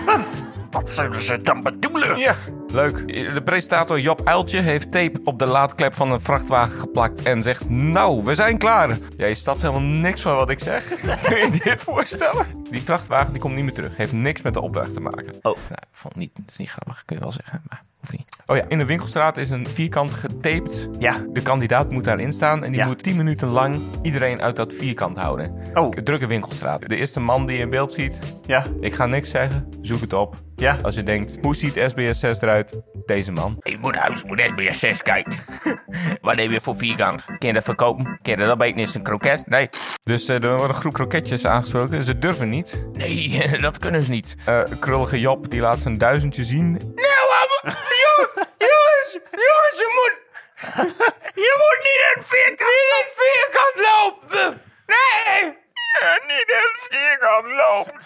Wat? 0.06 0.30
Wat 0.70 0.90
zullen 0.90 1.22
ze 1.22 1.38
dan 1.42 1.62
bedoelen? 1.62 2.18
Ja, 2.18 2.34
leuk. 2.72 3.08
De 3.34 3.42
presentator 3.44 4.00
Job 4.00 4.20
Uiltje 4.24 4.60
heeft 4.60 4.92
tape 4.92 5.20
op 5.24 5.38
de 5.38 5.46
laadklep 5.46 5.94
van 5.94 6.12
een 6.12 6.20
vrachtwagen 6.20 6.80
geplakt 6.80 7.22
en 7.22 7.42
zegt... 7.42 7.70
Nou, 7.70 8.24
we 8.24 8.34
zijn 8.34 8.58
klaar. 8.58 8.98
Ja, 9.16 9.26
je 9.26 9.34
stapt 9.34 9.62
helemaal 9.62 9.82
niks 9.82 10.20
van 10.20 10.36
wat 10.36 10.50
ik 10.50 10.58
zeg. 10.58 10.88
Kun 11.22 11.36
je 11.36 11.48
je 11.52 11.60
dit 11.64 11.82
voorstellen? 11.82 12.46
Die 12.70 12.82
vrachtwagen 12.82 13.32
die 13.32 13.40
komt 13.40 13.54
niet 13.54 13.64
meer 13.64 13.74
terug. 13.74 13.96
Heeft 13.96 14.12
niks 14.12 14.42
met 14.42 14.54
de 14.54 14.60
opdracht 14.60 14.92
te 14.92 15.00
maken. 15.00 15.34
Oh. 15.34 15.42
Nou, 15.42 15.82
vond 15.92 16.16
niet, 16.16 16.30
dat 16.34 16.44
is 16.48 16.56
niet 16.56 16.70
grappig, 16.70 17.04
kun 17.04 17.16
je 17.16 17.22
wel 17.22 17.32
zeggen. 17.32 17.62
Maar 17.68 17.82
hoeft 18.00 18.12
niet. 18.12 18.26
Oh 18.46 18.56
ja, 18.56 18.64
in 18.68 18.78
de 18.78 18.84
winkelstraat 18.86 19.36
is 19.36 19.50
een 19.50 19.66
vierkant 19.66 20.14
getaped. 20.14 20.88
Ja. 20.98 21.24
De 21.32 21.42
kandidaat 21.42 21.90
moet 21.90 22.04
daarin 22.04 22.32
staan 22.32 22.64
en 22.64 22.72
die 22.72 22.84
moet 22.84 23.02
10 23.02 23.16
minuten 23.16 23.48
lang 23.48 23.76
iedereen 24.02 24.42
uit 24.42 24.56
dat 24.56 24.74
vierkant 24.74 25.16
houden. 25.16 25.54
Oh. 25.74 25.90
Drukke 25.90 26.26
winkelstraat. 26.26 26.88
De 26.88 26.96
eerste 26.96 27.20
man 27.20 27.46
die 27.46 27.56
je 27.56 27.62
in 27.62 27.70
beeld 27.70 27.92
ziet. 27.92 28.18
Ja. 28.46 28.66
Ik 28.80 28.94
ga 28.94 29.06
niks 29.06 29.30
zeggen. 29.30 29.68
Zoek 29.80 30.00
het 30.00 30.12
op. 30.12 30.36
Ja. 30.62 30.78
Als 30.82 30.94
je 30.94 31.02
denkt, 31.02 31.38
hoe 31.40 31.56
ziet 31.56 31.84
SBS 31.88 32.20
6 32.20 32.40
eruit? 32.40 32.80
Deze 33.06 33.32
man. 33.32 33.56
Ik 33.62 33.78
moet 33.78 33.92
naar 33.92 34.02
huis, 34.02 34.22
moet 34.22 34.40
SBS 34.40 34.78
6 34.78 35.02
kijken. 35.02 35.38
Wat 36.20 36.36
neem 36.36 36.52
je 36.52 36.60
voor 36.60 36.76
vierkant? 36.76 37.24
Kun 37.24 37.48
je 37.48 37.52
dat 37.52 37.64
verkopen? 37.64 38.04
Kun 38.22 38.32
je 38.32 38.38
dat 38.38 38.50
opeten? 38.50 38.80
Is 38.80 38.94
een 38.94 39.02
kroket? 39.02 39.46
Nee. 39.46 39.68
Dus 40.02 40.28
eh, 40.28 40.42
er 40.42 40.56
wordt 40.56 40.74
een 40.74 40.80
groep 40.80 40.92
kroketjes 40.92 41.46
aangesproken. 41.46 42.04
Ze 42.04 42.18
durven 42.18 42.48
niet. 42.48 42.86
Nee, 42.92 43.42
dat 43.60 43.78
kunnen 43.78 44.02
ze 44.02 44.10
niet. 44.10 44.36
Eh, 44.44 44.62
krullige 44.78 45.20
Job 45.20 45.50
die 45.50 45.60
laat 45.60 45.80
zijn 45.80 45.98
duizendje 45.98 46.44
zien. 46.44 46.72
Nou, 46.72 47.22
jongens, 48.70 49.18
jongens, 49.30 49.76
je 49.76 49.88
moet... 49.98 50.20
Je 51.34 51.54
moet 51.58 51.78
niet 51.82 52.16
in 52.16 52.22
vierkant... 52.22 52.70
Niet 52.70 52.94
in 52.98 53.08
vierkant 53.16 53.74
lopen! 53.88 54.60
Nee! 54.86 55.61
Niet 56.26 56.48
in 56.48 56.56
het 56.56 56.86
vierkant 56.90 57.46
lopen! 57.46 58.00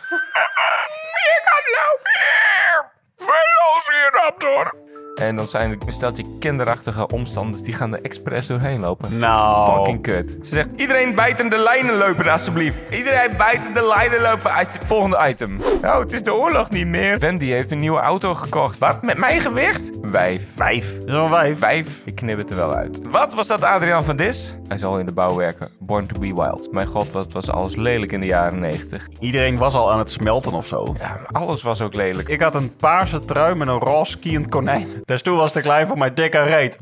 vierkant 1.15 1.67
lopen! 1.77 2.91
Velociraptor! 3.17 4.86
En 5.17 5.37
dan 5.37 5.47
zijn 5.47 5.71
er 5.71 5.93
stelt 5.93 6.17
je 6.17 6.37
kinderachtige 6.39 7.07
omstanders 7.09 7.63
die 7.63 7.75
gaan 7.75 7.95
er 7.95 8.03
expres 8.03 8.47
doorheen 8.47 8.81
lopen. 8.81 9.19
Nou. 9.19 9.75
Fucking 9.75 10.03
kut. 10.03 10.31
Ze 10.31 10.55
zegt, 10.55 10.69
iedereen 10.77 11.15
bijten 11.15 11.51
de 11.51 11.59
lijnen 11.59 11.97
lopen 11.97 12.29
alsjeblieft. 12.29 12.91
Iedereen 12.91 13.37
bijten 13.37 13.75
de 13.75 13.87
lijnen 13.87 14.21
lopen. 14.21 14.51
Volgende 14.85 15.29
item. 15.29 15.61
Nou, 15.83 16.03
het 16.03 16.13
is 16.13 16.23
de 16.23 16.35
oorlog 16.35 16.71
niet 16.71 16.87
meer. 16.87 17.19
Wendy 17.19 17.47
heeft 17.47 17.71
een 17.71 17.79
nieuwe 17.79 17.99
auto 18.01 18.35
gekocht. 18.35 18.79
Wat? 18.79 19.03
Met 19.03 19.19
mijn 19.19 19.41
gewicht? 19.41 19.91
Wijf. 20.03 20.55
Wijf? 20.57 20.99
Zo'n 21.07 21.31
wijf? 21.31 21.59
Wijf. 21.59 22.03
Ik 22.05 22.15
knip 22.15 22.39
het 22.39 22.51
er 22.51 22.57
wel 22.57 22.75
uit. 22.75 23.01
Wat 23.11 23.35
was 23.35 23.47
dat 23.47 23.63
Adriaan 23.65 24.05
van 24.05 24.17
Dis? 24.17 24.57
Hij 24.69 24.79
zal 24.79 24.99
in 24.99 25.07
de 25.07 25.13
bouw 25.13 25.35
werken. 25.35 25.69
Born 25.79 26.07
to 26.07 26.19
be 26.19 26.35
wild. 26.35 26.73
Mijn 26.73 26.87
god, 26.87 27.13
wat 27.13 27.33
was 27.33 27.51
alles 27.51 27.77
lelijk 27.77 28.13
in 28.13 28.21
de 28.21 28.27
jaren 28.27 28.59
90. 28.59 29.09
Iedereen 29.21 29.59
was 29.59 29.75
al 29.75 29.93
aan 29.93 29.99
het 29.99 30.11
smelten 30.11 30.53
of 30.53 30.67
zo. 30.67 30.95
Ja, 30.99 31.19
alles 31.31 31.63
was 31.63 31.81
ook 31.81 31.95
lelijk. 31.95 32.29
Ik 32.29 32.41
had 32.41 32.55
een 32.55 32.77
paarse 32.77 33.25
trui 33.25 33.55
met 33.55 33.69
een 33.69 33.79
roze 33.79 34.11
skiënd 34.11 34.49
konijn. 34.49 34.87
De 35.07 35.17
stoel 35.17 35.37
was 35.37 35.53
te 35.53 35.61
klein 35.61 35.87
voor 35.87 35.99
mijn 35.99 36.15
dikke 36.15 36.43
reet. 36.43 36.79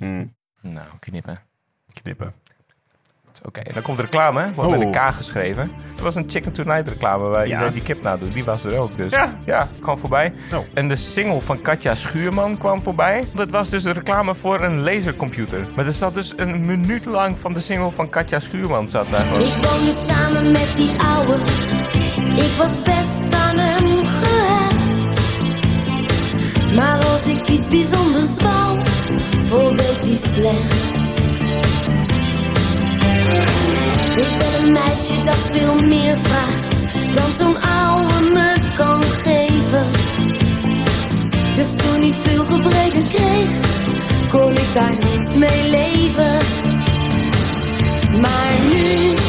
Nou, 0.61 0.87
knippen. 1.01 1.39
Knippen. 2.03 2.35
Oké, 3.47 3.61
en 3.61 3.75
dan 3.75 3.83
komt 3.83 3.97
de 3.97 4.03
reclame, 4.03 4.41
hè? 4.41 4.53
wordt 4.55 4.71
met 4.71 4.81
een 4.81 4.87
Oeh. 4.87 5.09
K 5.09 5.15
geschreven. 5.15 5.71
Er 5.97 6.03
was 6.03 6.15
een 6.15 6.25
Chicken 6.31 6.53
Tonight 6.53 6.89
reclame 6.89 7.25
waar 7.29 7.47
Ja. 7.47 7.53
iedereen 7.53 7.73
die 7.73 7.83
kip 7.83 8.03
nadoet. 8.03 8.33
Die 8.35 8.45
was 8.45 8.65
er 8.65 8.79
ook, 8.79 8.97
dus 8.97 9.13
Ja. 9.13 9.33
ja, 9.45 9.69
kwam 9.81 9.99
voorbij. 9.99 10.33
En 10.75 10.89
de 10.89 10.97
single 10.97 11.41
van 11.41 11.61
Katja 11.61 11.95
Schuurman 11.95 12.59
kwam 12.59 12.83
voorbij. 12.83 13.25
Dat 13.33 13.51
was 13.51 13.69
dus 13.69 13.85
een 13.85 13.93
reclame 13.93 14.35
voor 14.35 14.61
een 14.63 14.81
lasercomputer. 14.83 15.67
Maar 15.77 15.87
er 15.87 15.93
zat 15.93 16.15
dus 16.15 16.33
een 16.37 16.65
minuut 16.65 17.05
lang 17.05 17.39
van 17.39 17.53
de 17.53 17.61
single 17.61 17.91
van 17.91 18.09
Katja 18.09 18.39
Schuurman 18.39 18.89
zat 18.89 19.11
daar 19.11 19.21
gewoon. 19.27 19.47
Ik 19.47 19.53
woonde 19.55 19.95
samen 20.09 20.53
met 20.53 20.73
die 20.77 20.91
ouwe. 21.03 21.35
Ik 22.37 22.55
was 22.59 22.83
best 22.83 23.24
Maar 26.75 26.99
als 26.99 27.27
ik 27.27 27.49
iets 27.49 27.69
bijzonders 27.69 28.43
wou, 28.43 28.79
voldeed 29.49 30.01
hij 30.01 30.19
slecht. 30.35 30.93
Ik 34.17 34.39
ben 34.39 34.65
een 34.65 34.73
meisje 34.73 35.25
dat 35.25 35.39
veel 35.53 35.75
meer 35.89 36.17
vraagt 36.23 36.75
dan 37.15 37.31
zo'n 37.39 37.63
ouwe 37.63 38.21
me 38.33 38.55
kan 38.77 39.03
geven. 39.03 39.87
Dus 41.55 41.67
toen 41.77 42.01
hij 42.01 42.15
veel 42.23 42.45
gebreken 42.45 43.09
kreeg, 43.09 43.51
kon 44.31 44.53
ik 44.53 44.75
daar 44.75 44.95
niet 45.13 45.35
mee 45.35 45.71
leven. 45.71 46.39
Maar 48.21 48.53
nu 48.73 49.24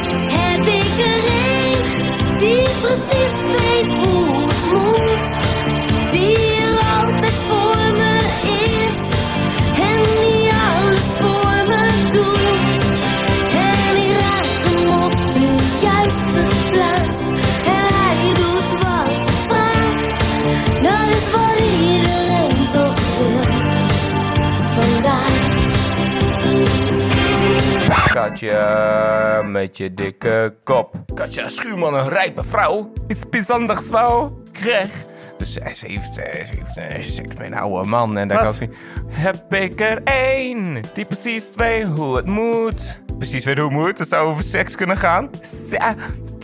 met 29.65 29.78
je 29.78 29.93
dikke 29.93 30.56
kop. 30.63 30.95
Katja 31.13 31.49
Schuurman, 31.49 31.93
een 31.93 32.10
rijpe 32.10 32.43
vrouw. 32.43 32.93
Iets 33.08 33.30
bijzonders 33.30 33.88
wou. 33.88 34.32
Krijg. 34.51 34.89
Dus 35.38 35.54
ze 35.54 35.62
heeft, 35.63 36.13
ze 36.13 36.51
heeft 36.75 37.13
seks 37.13 37.36
met 37.36 37.39
een 37.39 37.54
oude 37.54 37.89
man. 37.89 38.17
En 38.17 38.28
daar 38.28 38.43
kan 38.43 38.54
ze... 38.54 38.69
Heb 39.08 39.54
ik 39.54 39.82
er 39.82 40.04
één 40.04 40.82
die 40.93 41.06
precies 41.06 41.49
weet 41.56 41.84
hoe 41.84 42.15
het 42.15 42.25
moet. 42.25 43.01
Precies 43.17 43.45
weet 43.45 43.58
hoe 43.58 43.67
het 43.67 43.78
moet? 43.78 43.97
Dat 43.97 44.08
zou 44.08 44.28
over 44.28 44.43
seks 44.43 44.75
kunnen 44.75 44.97
gaan. 44.97 45.30
Ze, 45.41 45.95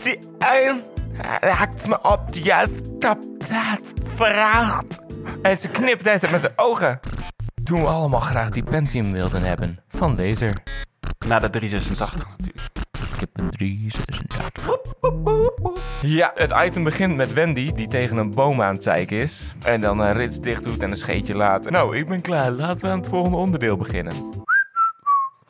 die 0.02 0.18
een 0.38 0.80
raakt 1.40 1.88
me 1.88 2.02
op 2.02 2.32
de 2.32 2.40
juiste 2.40 2.82
plaats 3.38 3.90
Vraagt. 4.02 4.98
En 5.42 5.58
ze 5.58 5.68
knipt 5.68 6.04
het 6.04 6.30
met 6.30 6.42
de 6.42 6.52
ogen. 6.56 7.00
Toen 7.64 7.80
we 7.80 7.88
allemaal 7.88 8.20
graag 8.20 8.50
die 8.50 8.62
Pentium 8.62 9.12
wilden 9.12 9.42
hebben 9.42 9.78
van 9.88 10.16
deze. 10.16 10.54
Na 11.26 11.38
de 11.38 11.50
386 11.50 12.28
natuurlijk. 12.28 12.81
336. 13.50 14.80
Ja, 16.02 16.32
het 16.34 16.52
item 16.64 16.82
begint 16.82 17.16
met 17.16 17.32
Wendy 17.32 17.72
die 17.72 17.88
tegen 17.88 18.16
een 18.16 18.34
boom 18.34 18.62
aan 18.62 18.74
het 18.74 18.82
zeiken 18.82 19.16
is. 19.16 19.54
En 19.64 19.80
dan 19.80 19.98
een 19.98 20.12
rits 20.12 20.40
dicht 20.40 20.64
doet 20.64 20.82
en 20.82 20.90
een 20.90 20.96
scheetje 20.96 21.34
laat. 21.34 21.70
Nou, 21.70 21.96
ik 21.96 22.06
ben 22.06 22.20
klaar. 22.20 22.50
Laten 22.50 22.80
we 22.80 22.92
aan 22.92 22.98
het 22.98 23.08
volgende 23.08 23.36
onderdeel 23.36 23.76
beginnen. 23.76 24.14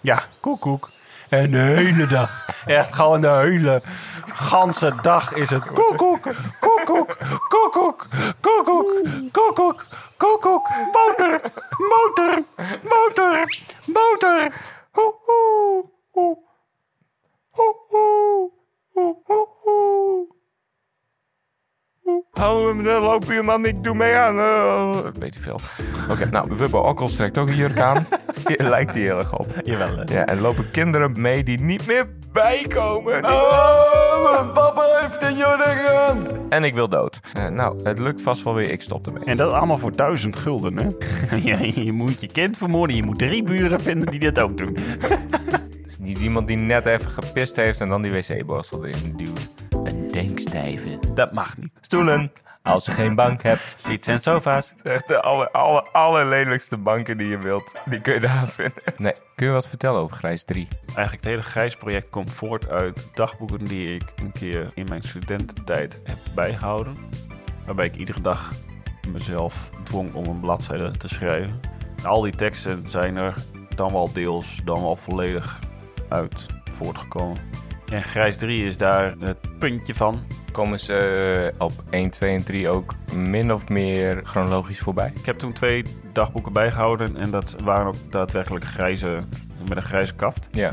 Ja, 0.00 0.22
kook, 0.40 0.60
koek. 0.60 0.90
En 1.28 1.50
de 1.50 1.58
hele 1.58 2.06
dag. 2.06 2.46
Echt 2.66 2.94
gewoon 2.94 3.20
de 3.20 3.28
hele 3.28 3.82
ganse 4.26 4.94
dag 5.00 5.34
is 5.34 5.50
het 5.50 5.64
koekoek, 5.64 6.22
koekoek, 6.60 7.16
koekoek, 7.48 8.06
koekoek, 8.40 9.02
koekoek, 9.32 9.86
koekoek, 10.16 10.68
motor, 10.92 11.40
motor, 11.78 12.44
motor, 12.82 13.46
motor. 13.86 14.52
Ho, 14.92 15.14
ho 16.12 16.51
hoe. 17.52 18.50
Oh, 22.32 22.76
de 22.78 22.98
loopbuurman, 23.00 23.66
ik 23.66 23.84
doe 23.84 23.94
mee 23.94 24.14
aan. 24.14 24.38
Oh, 24.38 24.98
weet 25.18 25.34
je 25.34 25.40
veel. 25.40 25.60
Oké, 26.10 26.28
nou, 26.30 26.56
Wubbo 26.56 26.78
Okkels 26.78 27.16
trekt 27.16 27.38
ook 27.38 27.48
een 27.48 27.56
jurk 27.56 27.80
aan. 27.80 28.06
Lijkt 28.56 28.94
hij 28.94 29.02
heel 29.02 29.18
erg 29.18 29.38
op. 29.38 29.46
Jawel. 29.64 29.96
hè. 29.96 30.02
Ja, 30.14 30.26
en 30.26 30.40
lopen 30.40 30.70
kinderen 30.70 31.20
mee 31.20 31.44
die 31.44 31.60
niet 31.60 31.86
meer 31.86 32.08
bijkomen. 32.32 33.24
Oh, 33.24 34.32
mijn 34.32 34.52
papa 34.52 34.98
heeft 35.00 35.22
een 35.22 35.36
jurk 35.36 35.86
aan. 35.86 36.26
En 36.48 36.64
ik 36.64 36.74
wil 36.74 36.88
dood. 36.88 37.20
Eh, 37.34 37.48
nou, 37.48 37.82
het 37.82 37.98
lukt 37.98 38.22
vast 38.22 38.42
wel 38.42 38.54
weer. 38.54 38.70
Ik 38.70 38.82
stop 38.82 39.06
ermee. 39.06 39.24
En 39.24 39.36
dat 39.36 39.52
allemaal 39.52 39.78
voor 39.78 39.96
duizend 39.96 40.36
gulden, 40.36 40.76
hè? 40.78 40.88
ja, 41.50 41.82
je 41.82 41.92
moet 41.92 42.20
je 42.20 42.26
kind 42.26 42.56
vermoorden. 42.56 42.96
Je 42.96 43.02
moet 43.02 43.18
drie 43.18 43.42
buren 43.42 43.80
vinden 43.80 44.10
die 44.10 44.20
dat 44.20 44.38
ook 44.38 44.58
doen. 44.58 44.76
Is 45.92 45.98
niet 45.98 46.20
iemand 46.20 46.46
die 46.46 46.56
net 46.56 46.86
even 46.86 47.10
gepist 47.10 47.56
heeft 47.56 47.80
en 47.80 47.88
dan 47.88 48.02
die 48.02 48.12
wc-borstel 48.12 48.86
erin 48.86 49.16
duwt. 49.16 49.48
Een 49.84 50.10
denkstijve. 50.12 50.98
Dat 51.14 51.32
mag 51.32 51.56
niet. 51.56 51.72
Stoelen. 51.80 52.32
Als 52.62 52.84
je 52.84 52.92
geen 52.92 53.14
bank 53.14 53.42
hebt. 53.42 53.74
Zits 53.76 54.06
en 54.06 54.20
sofa's. 54.20 54.74
Echt 54.82 55.08
de 55.08 55.20
aller, 55.20 55.50
aller, 55.50 55.82
allerlelijkste 55.82 56.76
banken 56.76 57.18
die 57.18 57.28
je 57.28 57.38
wilt. 57.38 57.72
Die 57.84 58.00
kun 58.00 58.14
je 58.14 58.20
daar 58.20 58.48
vinden. 58.48 58.82
Nee, 58.96 59.12
kun 59.34 59.46
je 59.46 59.52
wat 59.52 59.68
vertellen 59.68 60.00
over 60.00 60.16
Grijs 60.16 60.44
3? 60.44 60.68
Eigenlijk 60.86 61.12
het 61.12 61.24
hele 61.24 61.42
grijsproject 61.42 62.10
komt 62.10 62.32
voort 62.32 62.68
uit 62.68 63.08
dagboeken 63.14 63.64
die 63.64 63.94
ik 63.94 64.12
een 64.16 64.32
keer 64.32 64.70
in 64.74 64.86
mijn 64.88 65.02
studententijd 65.02 66.00
heb 66.04 66.18
bijgehouden. 66.34 66.96
Waarbij 67.66 67.86
ik 67.86 67.96
iedere 67.96 68.20
dag 68.20 68.52
mezelf 69.08 69.70
dwong 69.84 70.14
om 70.14 70.24
een 70.24 70.40
bladzijde 70.40 70.90
te 70.90 71.08
schrijven. 71.08 71.60
En 71.96 72.04
al 72.04 72.20
die 72.20 72.34
teksten 72.34 72.88
zijn 72.88 73.16
er 73.16 73.34
dan 73.74 73.92
wel 73.92 74.12
deels, 74.12 74.60
dan 74.64 74.82
wel 74.82 74.96
volledig 74.96 75.60
uit 76.12 76.46
voortgekomen. 76.70 77.36
En 77.86 78.02
Grijs 78.02 78.36
3 78.36 78.64
is 78.66 78.76
daar 78.76 79.14
het 79.18 79.58
puntje 79.58 79.94
van. 79.94 80.22
Komen 80.52 80.80
ze 80.80 81.52
eh, 81.58 81.64
op 81.66 81.72
1, 81.90 82.10
2 82.10 82.34
en 82.34 82.44
3 82.44 82.68
ook 82.68 82.94
min 83.14 83.52
of 83.52 83.68
meer 83.68 84.20
chronologisch 84.24 84.78
voorbij? 84.78 85.12
Ik 85.14 85.26
heb 85.26 85.38
toen 85.38 85.52
twee 85.52 85.84
dagboeken 86.12 86.52
bijgehouden 86.52 87.16
en 87.16 87.30
dat 87.30 87.56
waren 87.64 87.86
ook 87.86 88.10
daadwerkelijk 88.10 88.64
grijze, 88.64 89.22
met 89.68 89.76
een 89.76 89.82
grijze 89.82 90.14
kaft. 90.14 90.48
Ja. 90.50 90.72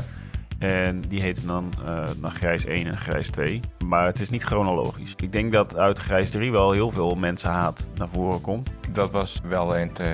En 0.58 1.00
die 1.00 1.20
heten 1.20 1.46
dan, 1.46 1.72
eh, 1.84 2.04
dan 2.16 2.30
grijs 2.30 2.64
1 2.66 2.86
en 2.86 2.96
grijs 2.96 3.30
2. 3.30 3.60
Maar 3.84 4.06
het 4.06 4.20
is 4.20 4.30
niet 4.30 4.42
chronologisch. 4.42 5.14
Ik 5.16 5.32
denk 5.32 5.52
dat 5.52 5.76
uit 5.76 5.98
grijs 5.98 6.30
3 6.30 6.52
wel 6.52 6.72
heel 6.72 6.90
veel 6.90 7.14
mensenhaat 7.14 7.88
naar 7.94 8.08
voren 8.12 8.40
komt. 8.40 8.70
Dat 8.92 9.10
was 9.10 9.40
wel 9.44 9.70
het, 9.70 10.00
eh, 10.00 10.08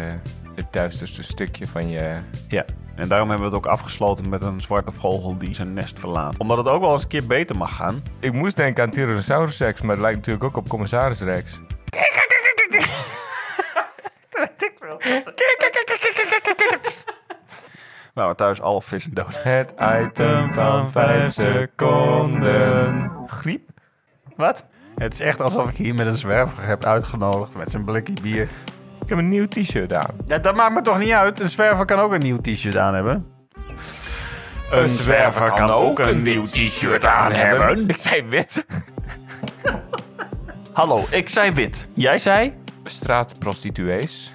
het 0.57 0.73
duisterste 0.73 1.23
stukje 1.23 1.67
van 1.67 1.89
je... 1.89 2.17
Ja. 2.49 2.65
En 2.95 3.09
daarom 3.09 3.29
hebben 3.29 3.51
we 3.51 3.57
het 3.57 3.65
ook 3.65 3.73
afgesloten 3.73 4.29
met 4.29 4.43
een 4.43 4.61
zwarte 4.61 4.93
vogel 4.93 5.39
die 5.39 5.55
zijn 5.55 5.73
nest 5.73 6.01
verlaat. 6.01 6.39
Omdat 6.39 6.57
het 6.57 6.69
ook 6.69 6.81
wel 6.81 6.93
eens 6.93 7.03
een 7.03 7.09
keer 7.09 7.27
beter 7.27 7.57
mag 7.57 7.77
gaan. 7.77 8.03
Ik 8.21 8.33
moest 8.33 8.57
denken 8.57 8.85
aan 8.85 8.91
Tyrannosaurus 8.91 9.59
Rex, 9.59 9.81
maar 9.81 9.91
het 9.91 10.01
lijkt 10.01 10.17
natuurlijk 10.17 10.45
ook 10.45 10.57
op 10.57 10.69
Commissaris 10.69 11.21
Rex. 11.21 11.61
Nou, 18.15 18.35
thuis 18.37 18.61
alle 18.61 18.83
vissen 18.83 19.15
dood. 19.15 19.43
Het 19.43 19.75
item 19.81 20.53
van 20.53 20.91
5 20.91 21.33
seconden. 21.33 23.11
Griep? 23.27 23.69
Wat? 24.37 24.67
Het 24.97 25.13
is 25.13 25.21
echt 25.21 25.41
alsof 25.41 25.71
ik 25.71 25.77
hier 25.77 25.95
met 25.95 26.07
een 26.07 26.17
zwerver 26.17 26.63
heb 26.63 26.85
uitgenodigd 26.85 27.57
met 27.57 27.71
zijn 27.71 27.85
blikje 27.85 28.15
bier. 28.23 28.49
Ik 29.07 29.13
heb 29.13 29.21
een 29.21 29.29
nieuw 29.29 29.49
t-shirt 29.49 29.93
aan. 29.93 30.11
Ja, 30.27 30.39
dat 30.39 30.55
maakt 30.55 30.75
me 30.75 30.81
toch 30.81 30.99
niet 30.99 31.11
uit. 31.11 31.41
Een 31.41 31.49
zwerver 31.49 31.85
kan 31.85 31.99
ook 31.99 32.13
een 32.13 32.21
nieuw 32.21 32.41
t-shirt 32.41 32.77
aan 32.77 32.95
hebben. 32.95 33.25
Een 34.71 34.89
zwerver 34.89 35.51
kan 35.51 35.71
ook 35.71 35.99
een 35.99 36.23
nieuw 36.23 36.45
t-shirt 36.45 37.05
aan 37.05 37.33
hebben. 37.33 37.89
Ik 37.89 37.97
zei 37.97 38.23
wit. 38.29 38.67
Hallo, 40.73 41.05
ik 41.11 41.29
zei 41.29 41.53
wit. 41.53 41.89
Jij 41.95 42.19
zei? 42.19 42.55
Straatprostituees. 42.85 44.33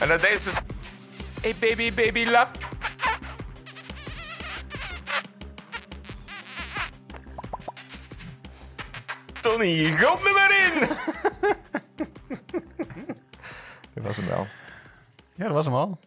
En 0.00 0.08
dan 0.08 0.18
deze... 0.18 0.50
Hey 1.42 1.54
baby, 1.60 1.94
baby, 1.94 2.30
love. 2.30 2.69
Tony, 9.42 9.82
me 10.22 10.32
maar 10.34 10.52
in! 10.64 10.88
Dat 13.94 14.04
was 14.04 14.16
hem 14.16 14.26
wel. 14.26 14.46
Ja, 15.34 15.44
dat 15.44 15.52
was 15.52 15.64
hem 15.64 15.74
al. 15.74 15.98